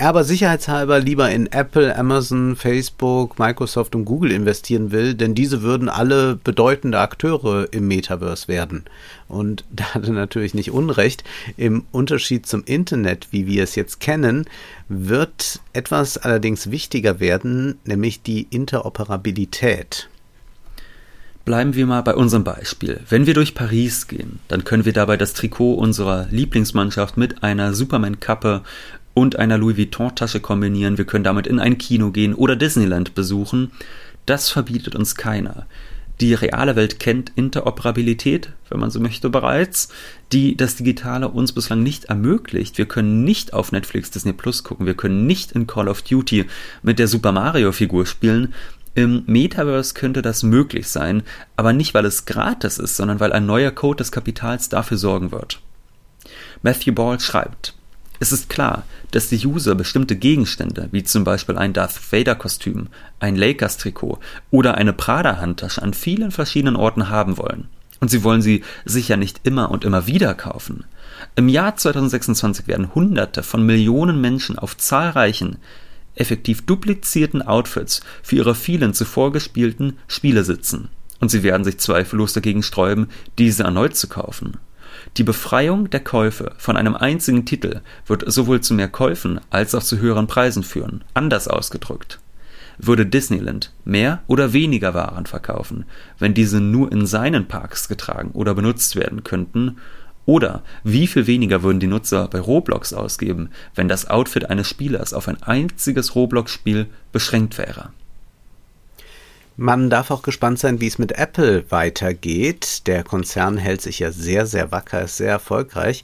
aber 0.01 0.25
sicherheitshalber 0.25 0.99
lieber 0.99 1.31
in 1.31 1.47
Apple, 1.47 1.97
Amazon, 1.97 2.57
Facebook, 2.57 3.39
Microsoft 3.39 3.95
und 3.95 4.07
Google 4.07 4.33
investieren 4.33 4.91
will, 4.93 5.15
denn 5.15 5.35
diese 5.35 5.63
würden 5.63 5.89
alle 5.89 6.37
bedeutende 6.37 6.99
Akteure 6.99 7.69
im 7.73 7.87
Metaverse 7.87 8.49
werden. 8.49 8.85
Und 9.29 9.65
da 9.71 9.95
hat 9.95 10.07
er 10.07 10.13
natürlich 10.13 10.55
nicht 10.55 10.71
Unrecht. 10.71 11.25
Im 11.57 11.85
Unterschied 11.93 12.47
zum 12.47 12.65
Internet, 12.65 13.29
wie 13.31 13.47
wir 13.47 13.63
es 13.63 13.75
jetzt 13.75 14.01
kennen, 14.01 14.47
wird 14.89 15.61
etwas 15.73 16.17
allerdings 16.19 16.71
wichtiger 16.71 17.21
werden, 17.21 17.79
nämlich 17.85 18.23
die 18.23 18.47
Interoperabilität. 18.51 20.09
Bleiben 21.45 21.75
wir 21.75 21.87
mal 21.87 22.03
bei 22.03 22.15
unserem 22.15 22.45
Beispiel. 22.45 23.01
Wenn 23.09 23.27
wir 23.27 23.35
durch 23.35 23.55
Paris 23.55 24.07
gehen, 24.07 24.41
dann 24.49 24.65
können 24.65 24.85
wir 24.85 24.93
dabei 24.93 25.17
das 25.17 25.33
Trikot 25.33 25.75
unserer 25.75 26.27
Lieblingsmannschaft 26.31 27.17
mit 27.17 27.43
einer 27.43 27.73
Superman-Kappe 27.73 28.63
und 29.15 29.37
einer 29.37 29.59
Louis 29.59 29.77
Vuitton-Tasche 29.77 30.41
kombinieren. 30.41 30.99
Wir 30.99 31.05
können 31.05 31.25
damit 31.25 31.47
in 31.47 31.59
ein 31.59 31.79
Kino 31.79 32.11
gehen 32.11 32.35
oder 32.35 32.57
Disneyland 32.57 33.15
besuchen. 33.15 33.73
Das 34.27 34.49
verbietet 34.49 34.95
uns 34.95 35.15
keiner. 35.15 35.67
Die 36.21 36.35
reale 36.35 36.77
Welt 36.77 37.01
kennt 37.01 37.33
Interoperabilität, 37.35 38.51
wenn 38.69 38.79
man 38.79 38.91
so 38.91 39.01
möchte, 39.01 39.31
bereits, 39.31 39.89
die 40.33 40.55
das 40.55 40.77
Digitale 40.77 41.29
uns 41.29 41.53
bislang 41.53 41.83
nicht 41.83 42.05
ermöglicht. 42.05 42.77
Wir 42.77 42.85
können 42.85 43.25
nicht 43.25 43.55
auf 43.55 43.73
Netflix 43.73 44.11
Disney 44.11 44.35
Plus 44.35 44.63
gucken, 44.63 44.85
wir 44.85 44.95
können 44.95 45.27
nicht 45.27 45.53
in 45.53 45.67
Call 45.67 45.89
of 45.89 46.03
Duty 46.03 46.45
mit 46.83 46.99
der 46.99 47.09
Super 47.09 47.33
Mario 47.33 47.73
Figur 47.73 48.05
spielen. 48.05 48.53
Im 48.95 49.23
Metaverse 49.27 49.95
könnte 49.95 50.21
das 50.21 50.43
möglich 50.43 50.89
sein, 50.89 51.23
aber 51.57 51.73
nicht 51.73 51.95
weil 51.95 52.05
es 52.05 52.27
gratis 52.27 52.79
ist, 52.79 52.97
sondern 52.97 53.19
weil 53.19 53.33
ein 53.33 53.47
neuer 53.47 53.71
Code 53.71 53.99
des 53.99 54.13
Kapitals 54.13 54.69
dafür 54.69 54.99
sorgen 54.99 55.33
wird. 55.33 55.61
Matthew 56.63 56.93
Ball 56.93 57.19
schreibt, 57.19 57.75
es 58.23 58.33
ist 58.33 58.51
klar, 58.51 58.85
dass 59.13 59.31
die 59.31 59.47
User 59.47 59.75
bestimmte 59.75 60.15
Gegenstände, 60.15 60.91
wie 60.93 61.03
zum 61.03 61.25
Beispiel 61.25 61.57
ein 61.57 61.73
Darth 61.73 62.13
Vader 62.13 62.35
Kostüm, 62.35 62.89
ein 63.19 63.35
Lakers 63.35 63.79
Trikot 63.79 64.19
oder 64.51 64.75
eine 64.75 64.93
Prada 64.93 65.39
Handtasche 65.39 65.81
an 65.83 65.95
vielen 65.95 66.31
verschiedenen 66.31 66.77
Orten 66.77 67.09
haben 67.09 67.39
wollen. 67.39 67.69
Und 67.99 68.11
sie 68.11 68.23
wollen 68.23 68.43
sie 68.43 68.63
sicher 68.85 69.17
nicht 69.17 69.41
immer 69.45 69.71
und 69.71 69.85
immer 69.85 70.07
wieder 70.07 70.35
kaufen. 70.35 70.85
Im 71.35 71.49
Jahr 71.49 71.77
2026 71.77 72.67
werden 72.67 72.95
Hunderte 72.95 73.43
von 73.43 73.65
Millionen 73.65 74.21
Menschen 74.21 74.59
auf 74.59 74.77
zahlreichen, 74.77 75.57
effektiv 76.15 76.67
duplizierten 76.67 77.41
Outfits 77.41 78.03
für 78.23 78.37
ihre 78.37 78.55
vielen 78.55 78.93
zuvor 78.93 79.33
gespielten 79.33 79.97
Spiele 80.09 80.45
sitzen. 80.45 80.91
Und 81.21 81.31
sie 81.31 81.43
werden 81.43 81.65
sich 81.65 81.79
zweifellos 81.79 82.35
dagegen 82.35 82.63
sträuben, 82.63 83.09
diese 83.39 83.63
erneut 83.63 83.97
zu 83.97 84.09
kaufen. 84.09 84.59
Die 85.17 85.25
Befreiung 85.25 85.91
der 85.91 86.01
Käufe 86.01 86.53
von 86.59 86.77
einem 86.77 86.95
einzigen 86.95 87.45
Titel 87.45 87.81
wird 88.07 88.31
sowohl 88.31 88.61
zu 88.61 88.75
mehr 88.75 88.89
Käufen 88.89 89.41
als 89.51 89.75
auch 89.75 89.83
zu 89.83 89.99
höheren 89.99 90.27
Preisen 90.27 90.63
führen. 90.63 91.05
Anders 91.15 91.49
ausgedrückt. 91.49 92.21
Würde 92.79 93.05
Disneyland 93.05 93.73
mehr 93.85 94.23
oder 94.27 94.53
weniger 94.53 94.95
Waren 94.95 95.27
verkaufen, 95.27 95.85
wenn 96.19 96.33
diese 96.33 96.61
nur 96.61 96.91
in 96.91 97.05
seinen 97.05 97.47
Parks 97.47 97.89
getragen 97.89 98.31
oder 98.33 98.55
benutzt 98.55 98.97
werden 98.97 99.23
könnten? 99.23 99.77
Oder 100.25 100.63
wie 100.85 101.07
viel 101.07 101.27
weniger 101.27 101.63
würden 101.63 101.81
die 101.81 101.87
Nutzer 101.87 102.29
bei 102.29 102.41
Roblox 102.41 102.93
ausgeben, 102.93 103.51
wenn 103.75 103.89
das 103.89 104.09
Outfit 104.09 104.49
eines 104.49 104.69
Spielers 104.69 105.13
auf 105.13 105.29
ein 105.29 105.43
einziges 105.43 106.15
Roblox-Spiel 106.15 106.87
beschränkt 107.13 107.59
wäre? 107.59 107.91
Man 109.63 109.91
darf 109.91 110.11
auch 110.11 110.23
gespannt 110.23 110.59
sein, 110.59 110.81
wie 110.81 110.87
es 110.87 110.99
mit 110.99 111.13
Apple 111.13 111.71
weitergeht. 111.71 112.87
Der 112.87 113.05
Konzern 113.05 113.59
hält 113.59 113.83
sich 113.83 113.99
ja 113.99 114.11
sehr, 114.11 114.47
sehr 114.47 114.73
wacker, 114.73 115.03
ist 115.03 115.19
sehr 115.19 115.33
erfolgreich. 115.33 116.03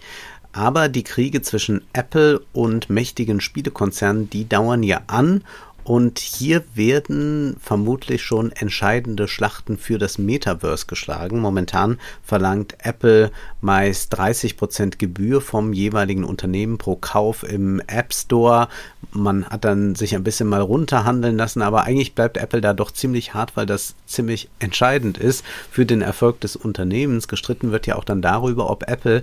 Aber 0.52 0.90
die 0.90 1.04
Kriege 1.04 1.40
zwischen 1.40 1.82
Apple 1.94 2.42
und 2.52 2.90
mächtigen 2.90 3.40
Spielekonzernen, 3.40 4.28
die 4.28 4.46
dauern 4.46 4.82
ja 4.82 5.00
an 5.06 5.42
und 5.86 6.18
hier 6.18 6.64
werden 6.74 7.58
vermutlich 7.60 8.24
schon 8.24 8.50
entscheidende 8.50 9.28
Schlachten 9.28 9.78
für 9.78 9.98
das 9.98 10.18
Metaverse 10.18 10.86
geschlagen. 10.86 11.38
Momentan 11.38 12.00
verlangt 12.24 12.74
Apple 12.82 13.30
meist 13.60 14.12
30% 14.18 14.98
Gebühr 14.98 15.40
vom 15.40 15.72
jeweiligen 15.72 16.24
Unternehmen 16.24 16.76
pro 16.76 16.96
Kauf 16.96 17.44
im 17.44 17.80
App 17.86 18.12
Store. 18.12 18.66
Man 19.12 19.44
hat 19.44 19.64
dann 19.64 19.94
sich 19.94 20.16
ein 20.16 20.24
bisschen 20.24 20.48
mal 20.48 20.60
runterhandeln 20.60 21.36
lassen, 21.36 21.62
aber 21.62 21.84
eigentlich 21.84 22.16
bleibt 22.16 22.36
Apple 22.36 22.60
da 22.60 22.74
doch 22.74 22.90
ziemlich 22.90 23.34
hart, 23.34 23.56
weil 23.56 23.66
das 23.66 23.94
ziemlich 24.06 24.48
entscheidend 24.58 25.18
ist 25.18 25.44
für 25.70 25.86
den 25.86 26.02
Erfolg 26.02 26.40
des 26.40 26.56
Unternehmens. 26.56 27.28
Gestritten 27.28 27.70
wird 27.70 27.86
ja 27.86 27.94
auch 27.94 28.04
dann 28.04 28.22
darüber, 28.22 28.70
ob 28.70 28.88
Apple 28.88 29.22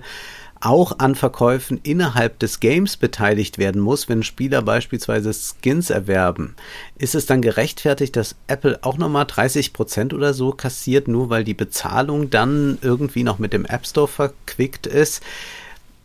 auch 0.64 0.98
an 0.98 1.14
Verkäufen 1.14 1.78
innerhalb 1.82 2.38
des 2.38 2.58
Games 2.60 2.96
beteiligt 2.96 3.58
werden 3.58 3.80
muss, 3.80 4.08
wenn 4.08 4.22
Spieler 4.22 4.62
beispielsweise 4.62 5.32
Skins 5.32 5.90
erwerben. 5.90 6.56
Ist 6.96 7.14
es 7.14 7.26
dann 7.26 7.42
gerechtfertigt, 7.42 8.16
dass 8.16 8.36
Apple 8.46 8.78
auch 8.82 8.96
nochmal 8.96 9.24
30% 9.24 10.14
oder 10.14 10.32
so 10.32 10.52
kassiert, 10.52 11.06
nur 11.06 11.28
weil 11.28 11.44
die 11.44 11.54
Bezahlung 11.54 12.30
dann 12.30 12.78
irgendwie 12.80 13.24
noch 13.24 13.38
mit 13.38 13.52
dem 13.52 13.66
App 13.66 13.86
Store 13.86 14.08
verquickt 14.08 14.86
ist? 14.86 15.22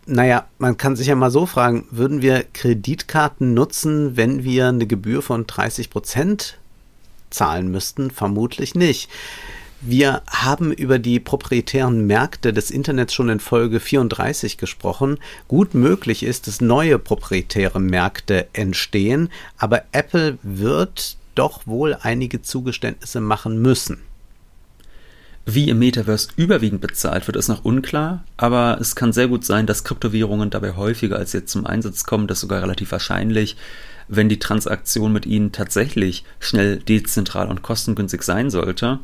Naja, 0.05 0.47
man 0.57 0.75
kann 0.75 0.95
sich 0.95 1.07
ja 1.07 1.15
mal 1.15 1.31
so 1.31 1.45
fragen, 1.45 1.85
würden 1.91 2.21
wir 2.21 2.43
Kreditkarten 2.53 3.53
nutzen, 3.53 4.17
wenn 4.17 4.43
wir 4.43 4.67
eine 4.67 4.87
Gebühr 4.87 5.21
von 5.21 5.45
30% 5.45 6.53
zahlen 7.29 7.71
müssten? 7.71 8.11
Vermutlich 8.11 8.75
nicht. 8.75 9.09
Wir 9.81 10.23
haben 10.29 10.73
über 10.73 10.99
die 10.99 11.21
proprietären 11.21 12.05
Märkte 12.05 12.51
des 12.51 12.69
Internets 12.69 13.13
schon 13.13 13.29
in 13.29 13.39
Folge 13.39 13.79
34 13.79 14.57
gesprochen. 14.57 15.19
Gut 15.47 15.73
möglich 15.73 16.23
ist, 16.23 16.47
dass 16.47 16.59
neue 16.59 16.99
proprietäre 16.99 17.79
Märkte 17.79 18.47
entstehen, 18.51 19.29
aber 19.57 19.83
Apple 19.93 20.37
wird 20.43 21.15
doch 21.33 21.65
wohl 21.65 21.95
einige 22.01 22.41
Zugeständnisse 22.41 23.21
machen 23.21 23.61
müssen. 23.61 23.99
Wie 25.45 25.69
im 25.69 25.79
Metaverse 25.79 26.27
überwiegend 26.35 26.81
bezahlt 26.81 27.25
wird, 27.27 27.37
ist 27.37 27.47
noch 27.47 27.63
unklar, 27.63 28.25
aber 28.35 28.77
es 28.81 28.97
kann 28.97 29.13
sehr 29.13 29.29
gut 29.29 29.45
sein, 29.45 29.65
dass 29.65 29.85
Kryptowährungen 29.85 30.49
dabei 30.49 30.75
häufiger 30.75 31.15
als 31.15 31.31
jetzt 31.31 31.53
zum 31.53 31.65
Einsatz 31.65 32.03
kommen, 32.03 32.27
das 32.27 32.39
ist 32.39 32.41
sogar 32.41 32.61
relativ 32.61 32.91
wahrscheinlich, 32.91 33.55
wenn 34.09 34.27
die 34.27 34.39
Transaktion 34.39 35.13
mit 35.13 35.25
ihnen 35.25 35.53
tatsächlich 35.53 36.25
schnell, 36.39 36.79
dezentral 36.79 37.47
und 37.47 37.61
kostengünstig 37.61 38.23
sein 38.23 38.49
sollte. 38.49 38.99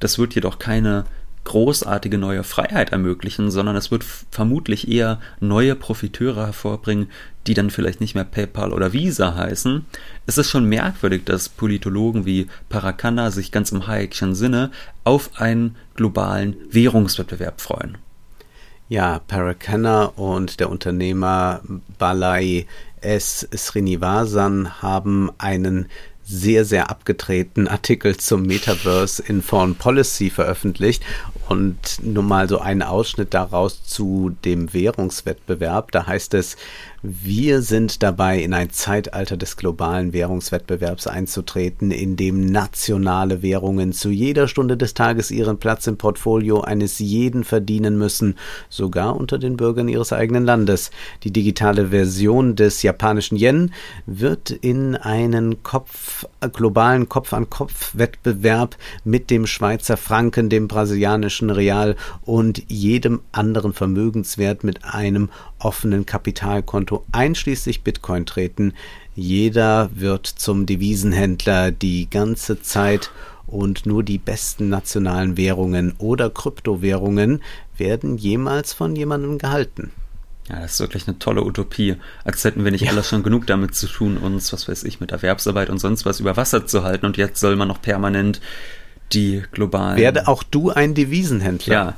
Das 0.00 0.18
wird 0.18 0.34
jedoch 0.34 0.58
keine 0.58 1.04
großartige 1.44 2.18
neue 2.18 2.44
Freiheit 2.44 2.92
ermöglichen, 2.92 3.50
sondern 3.50 3.76
es 3.76 3.90
wird 3.90 4.04
vermutlich 4.30 4.88
eher 4.88 5.20
neue 5.40 5.74
Profiteure 5.74 6.46
hervorbringen, 6.46 7.10
die 7.46 7.54
dann 7.54 7.70
vielleicht 7.70 8.00
nicht 8.00 8.14
mehr 8.14 8.24
PayPal 8.24 8.72
oder 8.72 8.92
Visa 8.92 9.34
heißen. 9.34 9.86
Es 10.26 10.36
ist 10.36 10.50
schon 10.50 10.66
merkwürdig, 10.66 11.24
dass 11.24 11.48
Politologen 11.48 12.26
wie 12.26 12.46
Paracana 12.68 13.30
sich 13.30 13.52
ganz 13.52 13.72
im 13.72 13.86
Hayekschen 13.86 14.34
Sinne 14.34 14.70
auf 15.04 15.40
einen 15.40 15.76
globalen 15.94 16.56
Währungswettbewerb 16.70 17.60
freuen. 17.60 17.96
Ja, 18.88 19.20
Paracana 19.20 20.04
und 20.04 20.60
der 20.60 20.68
Unternehmer 20.68 21.62
Balai 21.98 22.66
S. 23.00 23.48
Srinivasan 23.54 24.82
haben 24.82 25.30
einen 25.38 25.86
sehr, 26.30 26.64
sehr 26.64 26.90
abgedrehten 26.90 27.66
Artikel 27.66 28.16
zum 28.16 28.42
Metaverse 28.42 29.22
in 29.26 29.42
Foreign 29.42 29.74
Policy 29.74 30.30
veröffentlicht 30.30 31.02
und 31.48 31.98
nur 32.04 32.22
mal 32.22 32.48
so 32.48 32.60
einen 32.60 32.82
Ausschnitt 32.82 33.34
daraus 33.34 33.84
zu 33.84 34.36
dem 34.44 34.72
Währungswettbewerb. 34.72 35.90
Da 35.90 36.06
heißt 36.06 36.34
es, 36.34 36.56
wir 37.02 37.62
sind 37.62 38.02
dabei, 38.02 38.42
in 38.42 38.52
ein 38.52 38.68
Zeitalter 38.68 39.38
des 39.38 39.56
globalen 39.56 40.12
Währungswettbewerbs 40.12 41.06
einzutreten, 41.06 41.92
in 41.92 42.16
dem 42.16 42.44
nationale 42.44 43.40
Währungen 43.40 43.94
zu 43.94 44.10
jeder 44.10 44.48
Stunde 44.48 44.76
des 44.76 44.92
Tages 44.92 45.30
ihren 45.30 45.58
Platz 45.58 45.86
im 45.86 45.96
Portfolio 45.96 46.60
eines 46.60 46.98
jeden 46.98 47.44
verdienen 47.44 47.96
müssen, 47.96 48.36
sogar 48.68 49.16
unter 49.16 49.38
den 49.38 49.56
Bürgern 49.56 49.88
ihres 49.88 50.12
eigenen 50.12 50.44
Landes. 50.44 50.90
Die 51.24 51.32
digitale 51.32 51.88
Version 51.88 52.54
des 52.54 52.82
japanischen 52.82 53.38
Yen 53.38 53.72
wird 54.04 54.50
in 54.50 54.94
einen 54.94 55.62
Kopf, 55.62 56.26
globalen 56.52 57.08
Kopf-an-Kopf-Wettbewerb 57.08 58.76
mit 59.04 59.30
dem 59.30 59.46
Schweizer 59.46 59.96
Franken, 59.96 60.50
dem 60.50 60.68
brasilianischen 60.68 61.48
Real 61.48 61.96
und 62.26 62.62
jedem 62.68 63.22
anderen 63.32 63.72
Vermögenswert 63.72 64.64
mit 64.64 64.84
einem 64.84 65.30
offenen 65.60 66.04
Kapitalkonto 66.04 66.89
einschließlich 67.12 67.82
Bitcoin 67.82 68.26
treten. 68.26 68.74
Jeder 69.14 69.90
wird 69.94 70.26
zum 70.26 70.66
Devisenhändler 70.66 71.70
die 71.70 72.08
ganze 72.08 72.62
Zeit 72.62 73.10
und 73.46 73.86
nur 73.86 74.02
die 74.02 74.18
besten 74.18 74.68
nationalen 74.68 75.36
Währungen 75.36 75.94
oder 75.98 76.30
Kryptowährungen 76.30 77.42
werden 77.76 78.16
jemals 78.16 78.72
von 78.72 78.94
jemandem 78.94 79.38
gehalten. 79.38 79.90
Ja, 80.48 80.60
das 80.60 80.74
ist 80.74 80.80
wirklich 80.80 81.06
eine 81.06 81.18
tolle 81.18 81.44
Utopie. 81.44 81.96
Als 82.24 82.42
hätten 82.44 82.64
wir 82.64 82.72
nicht 82.72 82.84
ja. 82.84 82.90
alles 82.90 83.08
schon 83.08 83.22
genug 83.22 83.46
damit 83.46 83.74
zu 83.74 83.86
tun, 83.86 84.16
uns, 84.16 84.52
was 84.52 84.68
weiß 84.68 84.84
ich, 84.84 85.00
mit 85.00 85.12
Erwerbsarbeit 85.12 85.70
und 85.70 85.78
sonst 85.78 86.04
was 86.04 86.18
über 86.20 86.36
Wasser 86.36 86.66
zu 86.66 86.82
halten 86.82 87.06
und 87.06 87.16
jetzt 87.16 87.40
soll 87.40 87.56
man 87.56 87.68
noch 87.68 87.80
permanent 87.80 88.40
die 89.12 89.42
globalen. 89.52 89.96
Werde 89.96 90.28
auch 90.28 90.42
du 90.42 90.70
ein 90.70 90.94
Devisenhändler. 90.94 91.72
Ja. 91.72 91.94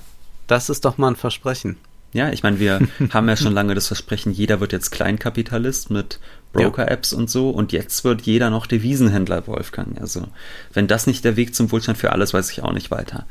Das 0.47 0.69
ist 0.69 0.85
doch 0.85 0.99
mal 0.99 1.09
ein 1.09 1.17
Versprechen. 1.17 1.79
Ja, 2.13 2.31
ich 2.31 2.43
meine, 2.43 2.59
wir 2.59 2.81
haben 3.11 3.29
ja 3.29 3.37
schon 3.37 3.55
lange 3.55 3.75
das 3.75 3.87
Versprechen, 3.87 4.33
jeder 4.33 4.61
wird 4.61 4.73
jetzt 4.73 4.91
Kleinkapitalist 4.91 5.91
mit 5.91 6.19
Broker-Apps 6.53 7.13
ja. 7.13 7.19
und 7.19 7.31
so 7.31 7.51
und 7.51 7.73
jetzt 7.73 8.05
wird 8.05 8.23
jeder 8.23 8.51
noch 8.51 8.67
Devisenhändler, 8.67 9.47
Wolfgang. 9.47 10.01
Also, 10.01 10.29
wenn 10.73 10.87
das 10.87 11.07
nicht 11.07 11.25
der 11.25 11.37
Weg 11.37 11.55
zum 11.55 11.73
Wohlstand 11.73 11.99
für 11.99 12.13
alles, 12.13 12.35
weiß 12.35 12.51
ich 12.51 12.63
auch 12.63 12.73
nicht 12.73 12.91
weiter. 12.91 13.27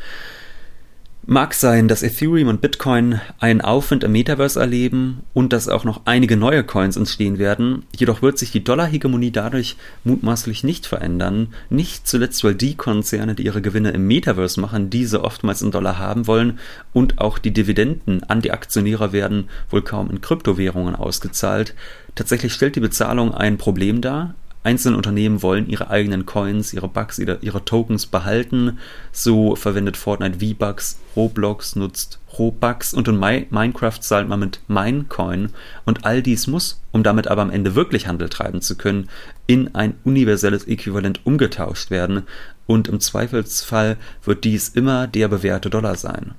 Mag 1.28 1.54
sein, 1.54 1.88
dass 1.88 2.02
Ethereum 2.02 2.48
und 2.48 2.62
Bitcoin 2.62 3.22
einen 3.40 3.62
Aufwind 3.62 4.04
im 4.04 4.12
Metaverse 4.12 4.60
erleben 4.60 5.22
und 5.36 5.54
dass 5.54 5.70
auch 5.70 5.84
noch 5.84 6.02
einige 6.06 6.36
neue 6.36 6.64
Coins 6.64 6.98
entstehen 6.98 7.38
werden, 7.38 7.84
jedoch 7.96 8.24
wird 8.24 8.40
sich 8.40 8.52
die 8.52 8.64
Dollarhegemonie 8.64 9.30
dadurch 9.30 9.78
mutmaßlich 10.04 10.64
nicht 10.64 10.88
verändern, 10.88 11.54
nicht 11.70 12.08
zuletzt 12.08 12.44
weil 12.44 12.56
die 12.56 12.76
Konzerne, 12.76 13.36
die 13.36 13.46
ihre 13.46 13.62
Gewinne 13.62 13.92
im 13.92 14.08
Metaverse 14.08 14.60
machen, 14.60 14.90
diese 14.90 15.24
oftmals 15.24 15.62
in 15.62 15.70
Dollar 15.70 16.00
haben 16.00 16.26
wollen. 16.26 16.58
Und 16.92 17.20
auch 17.20 17.38
die 17.38 17.52
Dividenden 17.52 18.24
an 18.24 18.42
die 18.42 18.52
Aktionäre 18.52 19.14
werden 19.14 19.48
wohl 19.70 19.84
kaum 19.84 20.10
in 20.10 20.22
Kryptowährungen 20.22 20.96
ausgezahlt. 20.96 21.76
Tatsächlich 22.16 22.52
stellt 22.52 22.76
die 22.76 22.82
Bezahlung 22.82 23.32
ein 23.32 23.60
Problem 23.60 24.02
dar, 24.02 24.34
Einzelne 24.64 24.98
Unternehmen 24.98 25.42
wollen 25.42 25.68
ihre 25.68 25.90
eigenen 25.90 26.28
Coins, 26.28 26.72
ihre 26.74 26.88
Bugs, 26.88 27.18
ihre, 27.18 27.40
ihre 27.42 27.66
Tokens 27.66 28.06
behalten. 28.06 28.78
So 29.12 29.56
verwendet 29.56 29.98
Fortnite 29.98 30.40
V-Bucks, 30.40 31.00
Roblox 31.16 31.76
nutzt 31.76 32.20
Robux 32.38 32.94
und 32.94 33.08
in 33.08 33.20
My 33.20 33.48
Minecraft 33.50 34.00
zahlt 34.00 34.28
man 34.28 34.40
mit 34.40 34.62
Minecoin. 34.68 35.50
Und 35.86 36.06
all 36.06 36.22
dies 36.22 36.48
muss, 36.48 36.80
um 36.92 37.02
damit 37.04 37.28
aber 37.28 37.42
am 37.42 37.50
Ende 37.50 37.76
wirklich 37.76 38.08
Handel 38.08 38.30
treiben 38.30 38.62
zu 38.62 38.76
können, 38.76 39.10
in 39.48 39.74
ein 39.74 39.96
universelles 40.04 40.68
Äquivalent 40.68 41.26
umgetauscht 41.26 41.90
werden. 41.90 42.24
Und 42.68 42.88
im 42.88 43.00
Zweifelsfall 43.00 43.98
wird 44.24 44.44
dies 44.44 44.70
immer 44.70 45.08
der 45.08 45.28
bewährte 45.28 45.70
Dollar 45.70 45.96
sein. 45.96 46.36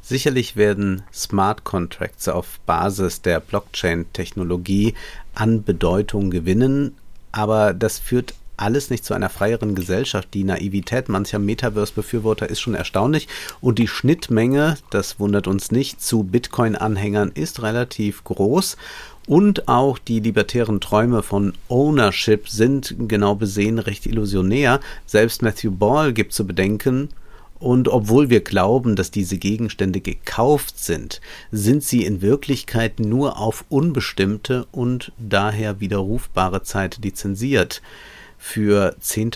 Sicherlich 0.00 0.56
werden 0.56 1.02
Smart 1.12 1.64
Contracts 1.64 2.28
auf 2.28 2.60
Basis 2.60 3.20
der 3.20 3.40
Blockchain-Technologie 3.40 4.94
an 5.34 5.64
Bedeutung 5.64 6.30
gewinnen, 6.30 6.96
aber 7.32 7.74
das 7.74 7.98
führt 7.98 8.34
alles 8.58 8.90
nicht 8.90 9.04
zu 9.04 9.14
einer 9.14 9.28
freieren 9.30 9.74
Gesellschaft. 9.74 10.28
Die 10.34 10.44
Naivität 10.44 11.08
mancher 11.08 11.38
Metaverse-Befürworter 11.38 12.48
ist 12.48 12.60
schon 12.60 12.74
erstaunlich 12.74 13.28
und 13.60 13.78
die 13.78 13.88
Schnittmenge, 13.88 14.76
das 14.90 15.18
wundert 15.18 15.46
uns 15.46 15.70
nicht, 15.70 16.02
zu 16.02 16.24
Bitcoin-Anhängern 16.24 17.30
ist 17.32 17.62
relativ 17.62 18.24
groß. 18.24 18.76
Und 19.26 19.68
auch 19.68 19.98
die 19.98 20.20
libertären 20.20 20.80
Träume 20.80 21.22
von 21.22 21.52
Ownership 21.68 22.48
sind 22.48 22.94
genau 23.08 23.34
besehen 23.34 23.78
recht 23.78 24.06
illusionär. 24.06 24.80
Selbst 25.04 25.42
Matthew 25.42 25.70
Ball 25.70 26.14
gibt 26.14 26.32
zu 26.32 26.46
bedenken, 26.46 27.10
Und 27.58 27.88
obwohl 27.88 28.30
wir 28.30 28.40
glauben, 28.40 28.94
dass 28.94 29.10
diese 29.10 29.38
Gegenstände 29.38 30.00
gekauft 30.00 30.78
sind, 30.78 31.20
sind 31.50 31.82
sie 31.82 32.04
in 32.04 32.22
Wirklichkeit 32.22 33.00
nur 33.00 33.38
auf 33.38 33.64
unbestimmte 33.68 34.66
und 34.70 35.12
daher 35.18 35.80
widerrufbare 35.80 36.62
Zeit 36.62 36.98
lizenziert 37.02 37.82
für 38.38 38.94
10 39.00 39.32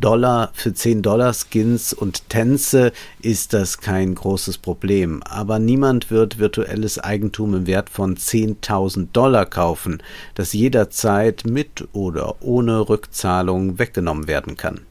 Dollar, 0.00 0.50
für 0.54 0.72
10 0.72 1.02
Dollar 1.02 1.34
Skins 1.34 1.92
und 1.92 2.28
Tänze 2.30 2.92
ist 3.20 3.52
das 3.52 3.78
kein 3.78 4.14
großes 4.14 4.58
Problem. 4.58 5.22
Aber 5.24 5.58
niemand 5.58 6.10
wird 6.10 6.38
virtuelles 6.38 6.98
Eigentum 6.98 7.54
im 7.54 7.66
Wert 7.66 7.90
von 7.90 8.16
10.000 8.16 9.08
Dollar 9.12 9.44
kaufen, 9.46 10.02
das 10.34 10.52
jederzeit 10.52 11.42
mit 11.44 11.88
oder 11.92 12.40
ohne 12.40 12.88
Rückzahlung 12.88 13.78
weggenommen 13.78 14.28
werden 14.28 14.56
kann. 14.56 14.82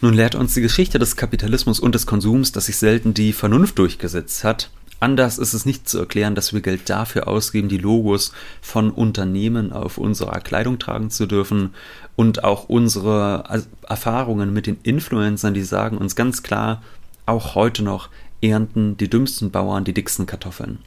Nun 0.00 0.14
lehrt 0.14 0.36
uns 0.36 0.54
die 0.54 0.60
Geschichte 0.60 1.00
des 1.00 1.16
Kapitalismus 1.16 1.80
und 1.80 1.94
des 1.94 2.06
Konsums, 2.06 2.52
dass 2.52 2.66
sich 2.66 2.76
selten 2.76 3.14
die 3.14 3.32
Vernunft 3.32 3.78
durchgesetzt 3.78 4.44
hat. 4.44 4.70
Anders 5.00 5.38
ist 5.38 5.54
es 5.54 5.66
nicht 5.66 5.88
zu 5.88 5.98
erklären, 5.98 6.36
dass 6.36 6.52
wir 6.52 6.60
Geld 6.60 6.88
dafür 6.88 7.26
ausgeben, 7.26 7.68
die 7.68 7.78
Logos 7.78 8.32
von 8.60 8.90
Unternehmen 8.90 9.72
auf 9.72 9.98
unserer 9.98 10.40
Kleidung 10.40 10.78
tragen 10.78 11.10
zu 11.10 11.26
dürfen 11.26 11.74
und 12.14 12.44
auch 12.44 12.68
unsere 12.68 13.64
Erfahrungen 13.88 14.52
mit 14.52 14.66
den 14.66 14.78
Influencern, 14.84 15.54
die 15.54 15.62
sagen 15.62 15.98
uns 15.98 16.14
ganz 16.14 16.44
klar, 16.44 16.82
auch 17.26 17.56
heute 17.56 17.82
noch 17.82 18.08
ernten 18.40 18.96
die 18.96 19.10
dümmsten 19.10 19.50
Bauern 19.50 19.84
die 19.84 19.94
dicksten 19.94 20.26
Kartoffeln. 20.26 20.78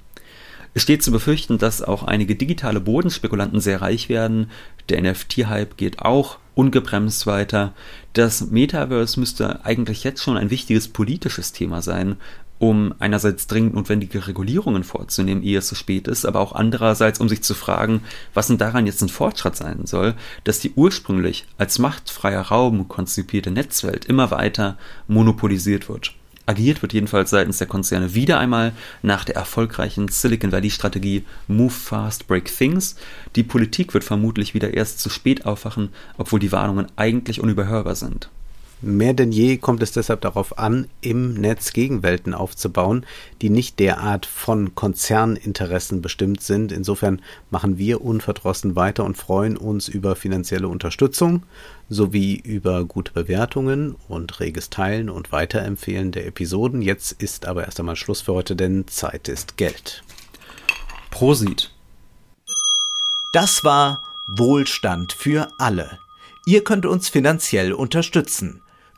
Es 0.74 0.84
steht 0.84 1.04
zu 1.04 1.12
befürchten, 1.12 1.58
dass 1.58 1.82
auch 1.82 2.04
einige 2.04 2.36
digitale 2.36 2.80
Bodenspekulanten 2.80 3.60
sehr 3.60 3.82
reich 3.82 4.08
werden. 4.08 4.50
Der 4.90 5.02
NFT-Hype 5.02 5.76
geht 5.76 6.00
auch 6.00 6.38
ungebremst 6.56 7.28
weiter. 7.28 7.74
Das 8.14 8.52
Metaverse 8.52 9.20
müsste 9.20 9.66
eigentlich 9.66 10.04
jetzt 10.04 10.24
schon 10.24 10.38
ein 10.38 10.50
wichtiges 10.50 10.88
politisches 10.88 11.52
Thema 11.52 11.82
sein, 11.82 12.16
um 12.58 12.94
einerseits 13.00 13.48
dringend 13.48 13.74
notwendige 13.74 14.28
Regulierungen 14.28 14.84
vorzunehmen, 14.84 15.44
ehe 15.44 15.58
es 15.58 15.68
zu 15.68 15.76
spät 15.76 16.08
ist, 16.08 16.26
aber 16.26 16.40
auch 16.40 16.54
andererseits, 16.54 17.20
um 17.20 17.28
sich 17.28 17.42
zu 17.42 17.56
fragen, 17.56 18.04
was 18.34 18.48
denn 18.48 18.60
daran 18.60 18.86
jetzt 18.86 19.02
ein 19.02 19.10
Fortschritt 19.10 19.56
sein 19.56 19.86
soll, 19.86 20.14
dass 20.44 20.60
die 20.60 20.72
ursprünglich 20.76 21.48
als 21.58 21.80
machtfreier 21.80 22.44
Raum 22.44 22.88
konzipierte 22.88 23.52
Netzwelt 23.52 24.06
immer 24.06 24.30
weiter 24.32 24.78
monopolisiert 25.08 25.90
wird. 25.90 26.14
Agiert 26.46 26.82
wird 26.82 26.94
jedenfalls 26.94 27.30
seitens 27.30 27.60
der 27.60 27.68
Konzerne 27.68 28.16
wieder 28.16 28.40
einmal 28.40 28.74
nach 29.04 29.26
der 29.26 29.36
erfolgreichen 29.36 30.08
Silicon 30.08 30.52
Valley 30.52 30.72
Strategie 30.72 31.24
Move 31.48 31.70
Fast, 31.70 32.28
Break 32.28 32.46
Things. 32.46 32.96
Die 33.36 33.44
Politik 33.44 33.94
wird 33.94 34.04
vermutlich 34.04 34.54
wieder 34.54 34.74
erst 34.74 35.00
zu 35.00 35.10
spät 35.10 35.46
aufwachen, 35.46 35.90
obwohl 36.18 36.40
die 36.40 36.52
Warnungen 36.52 36.88
eigentlich 36.96 37.42
unüberhörbar 37.42 37.96
sind. 37.96 38.30
Mehr 38.84 39.14
denn 39.14 39.32
je 39.32 39.58
kommt 39.58 39.84
es 39.84 39.92
deshalb 39.92 40.22
darauf 40.22 40.58
an, 40.58 40.88
im 41.02 41.36
Netz 41.36 41.72
Gegenwelten 41.72 42.34
aufzubauen, 42.34 43.06
die 43.40 43.52
nicht 43.52 43.78
derart 43.78 44.26
von 44.26 44.74
Konzerninteressen 44.74 46.02
bestimmt 46.02 46.42
sind. 46.42 46.72
Insofern 46.72 47.22
machen 47.52 47.78
wir 47.78 48.02
unverdrossen 48.04 48.76
weiter 48.76 49.06
und 49.06 49.18
freuen 49.18 49.56
uns 49.56 49.88
über 49.88 50.16
finanzielle 50.16 50.68
Unterstützung 50.68 51.44
sowie 51.90 52.36
über 52.38 52.86
gute 52.86 53.12
Bewertungen 53.12 53.96
und 54.08 54.40
reges 54.40 54.72
Teilen 54.72 55.10
und 55.12 55.32
Weiterempfehlen 55.32 56.12
der 56.12 56.26
Episoden. 56.26 56.82
Jetzt 56.82 57.12
ist 57.22 57.46
aber 57.46 57.66
erst 57.66 57.80
einmal 57.80 57.98
Schluss 57.98 58.22
für 58.22 58.34
heute, 58.34 58.56
denn 58.56 58.88
Zeit 58.88 59.28
ist 59.28 59.58
Geld. 59.58 60.04
Prosit. 61.12 61.72
Das 63.34 63.64
war 63.64 64.02
Wohlstand 64.28 65.14
für 65.14 65.50
alle. 65.60 66.00
Ihr 66.48 66.64
könnt 66.64 66.88
uns 66.88 67.10
finanziell 67.10 67.74
unterstützen 67.74 68.62